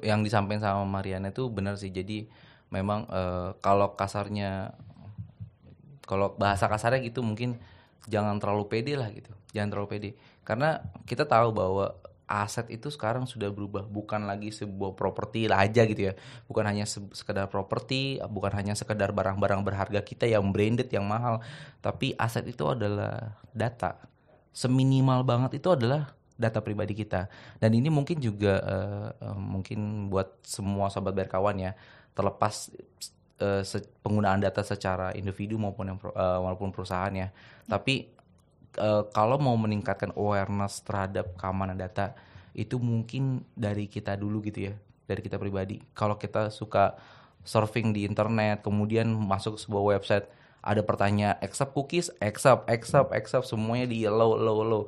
yang 0.02 0.26
disampaikan 0.26 0.58
sama 0.58 0.82
Mariana 0.82 1.30
itu 1.30 1.46
benar 1.46 1.78
sih 1.78 1.94
jadi 1.94 2.26
memang 2.74 3.06
eh, 3.10 3.50
kalau 3.62 3.94
kasarnya 3.94 4.74
kalau 6.06 6.34
bahasa 6.38 6.70
kasarnya 6.70 7.02
gitu 7.02 7.20
mungkin 7.24 7.58
jangan 8.06 8.38
terlalu 8.38 8.70
pede 8.70 8.94
lah 8.94 9.10
gitu 9.10 9.32
jangan 9.56 9.72
terlalu 9.72 9.88
pede. 9.96 10.10
Karena 10.44 10.84
kita 11.08 11.24
tahu 11.24 11.50
bahwa 11.56 11.96
aset 12.26 12.68
itu 12.74 12.90
sekarang 12.90 13.24
sudah 13.24 13.48
berubah 13.54 13.86
bukan 13.86 14.26
lagi 14.26 14.52
sebuah 14.52 14.92
properti 14.92 15.48
aja 15.48 15.82
gitu 15.88 16.12
ya. 16.12 16.14
Bukan 16.44 16.64
hanya 16.68 16.84
se- 16.84 17.08
sekedar 17.16 17.48
properti 17.48 18.20
bukan 18.28 18.52
hanya 18.52 18.76
sekedar 18.76 19.10
barang-barang 19.16 19.64
berharga 19.64 20.00
kita 20.04 20.28
yang 20.28 20.52
branded 20.52 20.92
yang 20.92 21.08
mahal. 21.08 21.40
Tapi 21.80 22.12
aset 22.20 22.44
itu 22.46 22.68
adalah 22.68 23.32
data. 23.56 23.96
Seminimal 24.52 25.24
banget 25.24 25.58
itu 25.58 25.72
adalah 25.72 26.12
data 26.36 26.60
pribadi 26.60 26.92
kita. 26.92 27.32
Dan 27.56 27.72
ini 27.72 27.88
mungkin 27.88 28.20
juga 28.20 28.60
eh, 28.60 29.08
mungkin 29.40 30.12
buat 30.12 30.44
semua 30.44 30.92
sobat 30.92 31.16
berkawan 31.16 31.56
ya 31.58 31.72
terlepas 32.16 32.72
se- 33.36 33.92
penggunaan 34.00 34.40
data 34.40 34.64
secara 34.64 35.12
individu 35.12 35.60
maupun 35.60 35.92
yang 35.92 35.98
maupun 36.40 36.72
perusahaan 36.72 37.12
ya. 37.12 37.28
Tapi 37.68 38.08
eh, 38.80 39.02
kalau 39.12 39.36
mau 39.36 39.54
meningkatkan 39.60 40.16
awareness 40.16 40.80
terhadap 40.80 41.36
keamanan 41.36 41.76
data 41.76 42.16
itu 42.56 42.80
mungkin 42.80 43.44
dari 43.52 43.84
kita 43.92 44.16
dulu 44.16 44.40
gitu 44.48 44.72
ya 44.72 44.74
dari 45.04 45.20
kita 45.20 45.36
pribadi. 45.36 45.78
Kalau 45.92 46.16
kita 46.16 46.48
suka 46.48 46.96
surfing 47.44 47.92
di 47.92 48.08
internet 48.08 48.64
kemudian 48.64 49.12
masuk 49.12 49.60
ke 49.60 49.60
sebuah 49.68 50.00
website 50.00 50.26
ada 50.66 50.82
pertanyaan 50.82 51.38
accept 51.44 51.76
cookies? 51.76 52.10
Accept 52.18 52.66
accept 52.66 53.12
accept. 53.14 53.46
Semuanya 53.46 53.86
di 53.86 54.02
allow 54.02 54.34
allow 54.34 54.56
allow 54.64 54.82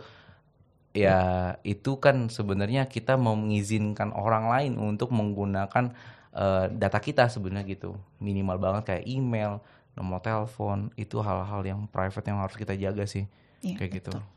ya 0.97 1.55
itu 1.63 2.01
kan 2.03 2.27
sebenarnya 2.27 2.91
kita 2.91 3.15
mau 3.15 3.39
mengizinkan 3.39 4.11
orang 4.11 4.51
lain 4.51 4.73
untuk 4.81 5.15
menggunakan 5.15 5.95
eh, 6.33 6.65
data 6.73 6.99
kita 6.99 7.29
sebenarnya 7.29 7.65
gitu 7.69 7.97
minimal 8.19 8.57
banget 8.59 8.83
kayak 8.85 9.05
email 9.07 9.61
nomor 9.93 10.21
telepon 10.21 10.93
itu 10.95 11.19
hal-hal 11.19 11.61
yang 11.63 11.81
private 11.87 12.27
yang 12.27 12.39
harus 12.39 12.55
kita 12.55 12.75
jaga 12.75 13.05
sih 13.05 13.27
Iya, 13.59 13.75
kayak 13.75 13.93
gitu 14.03 14.15
betul. 14.15 14.37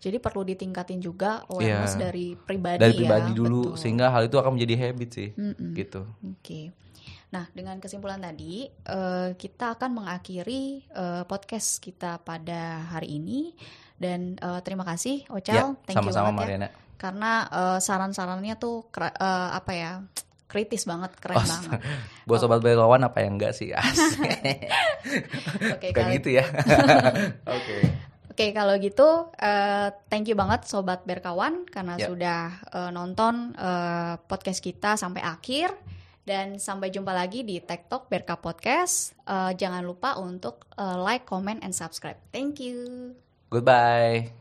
Jadi 0.00 0.20
perlu 0.20 0.44
ditingkatin 0.44 1.00
juga 1.00 1.48
awareness 1.48 1.96
Iya. 1.96 2.00
dari 2.08 2.26
pribadi 2.36 2.76
dari 2.76 2.92
ya. 2.92 2.98
pribadi 3.00 3.30
dulu 3.32 3.72
betul. 3.72 3.80
sehingga 3.80 4.12
hal 4.12 4.28
itu 4.28 4.36
akan 4.36 4.52
menjadi 4.52 4.74
habit 4.76 5.08
sih 5.12 5.28
Mm-mm. 5.32 5.72
gitu 5.72 6.04
Oke. 6.24 6.72
Nah, 7.28 7.50
dengan 7.50 7.82
kesimpulan 7.82 8.22
tadi, 8.22 8.68
eh, 8.70 9.30
kita 9.34 9.74
akan 9.74 9.90
mengakhiri 9.98 10.86
eh, 10.86 11.22
podcast 11.26 11.82
kita 11.82 12.22
pada 12.22 12.84
hari 12.94 13.18
ini. 13.18 13.56
Dan 13.94 14.34
terima 14.62 14.82
kasih, 14.82 15.22
ya 15.24 15.32
Ocal. 15.32 15.66
Thank 15.86 15.96
you 15.98 16.10
sama-sama 16.10 16.30
banget 16.30 16.34
ya. 16.34 16.38
Mariana 16.58 16.68
Karena 16.94 17.32
eh, 17.48 17.78
saran-sarannya 17.80 18.54
tuh 18.54 18.86
apa 19.18 19.72
ya, 19.72 19.92
kritis 20.54 20.86
banget, 20.86 21.10
keren 21.18 21.34
Oh, 21.34 21.42
banget. 21.42 21.82
buat 22.30 22.38
sobat 22.38 22.62
berkawan 22.62 23.02
apa 23.02 23.18
yang 23.20 23.34
enggak 23.34 23.50
sih 23.50 23.74
asik 23.74 24.22
Oke, 25.74 25.90
kayak 25.90 25.92
kali- 25.92 26.14
gitu 26.16 26.28
ya 26.32 26.46
oke 27.58 27.78
Oke, 28.30 28.50
kalau 28.50 28.74
gitu, 28.78 29.30
eh, 29.36 29.94
thank 30.08 30.26
you 30.26 30.34
banget 30.34 30.66
Sobat 30.66 31.06
Berkawan 31.06 31.62
karena 31.66 31.94
Ya. 31.94 32.10
sudah 32.10 32.42
eh, 32.66 32.90
nonton 32.90 33.54
eh, 33.54 34.18
podcast 34.20 34.58
kita 34.58 34.94
sampai 34.94 35.22
akhir. 35.22 35.70
Dan 36.26 36.58
sampai 36.58 36.90
jumpa 36.90 37.14
lagi 37.14 37.46
di 37.46 37.62
Tech 37.62 37.86
Talk 37.86 38.10
Berka 38.10 38.34
Podcast. 38.34 39.14
Eh, 39.22 39.54
jangan 39.54 39.86
lupa 39.86 40.18
untuk 40.18 40.66
eh, 40.74 40.98
like, 40.98 41.22
comment, 41.22 41.62
and 41.62 41.70
subscribe. 41.70 42.18
Thank 42.30 42.58
you. 42.58 43.14
goodbye 43.46 44.34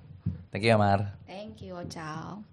thank 0.50 0.66
you 0.66 0.74
ya 0.74 0.78
Mar 0.80 1.14
Thank 1.30 1.62
you, 1.62 1.78
ciao. 1.86 2.53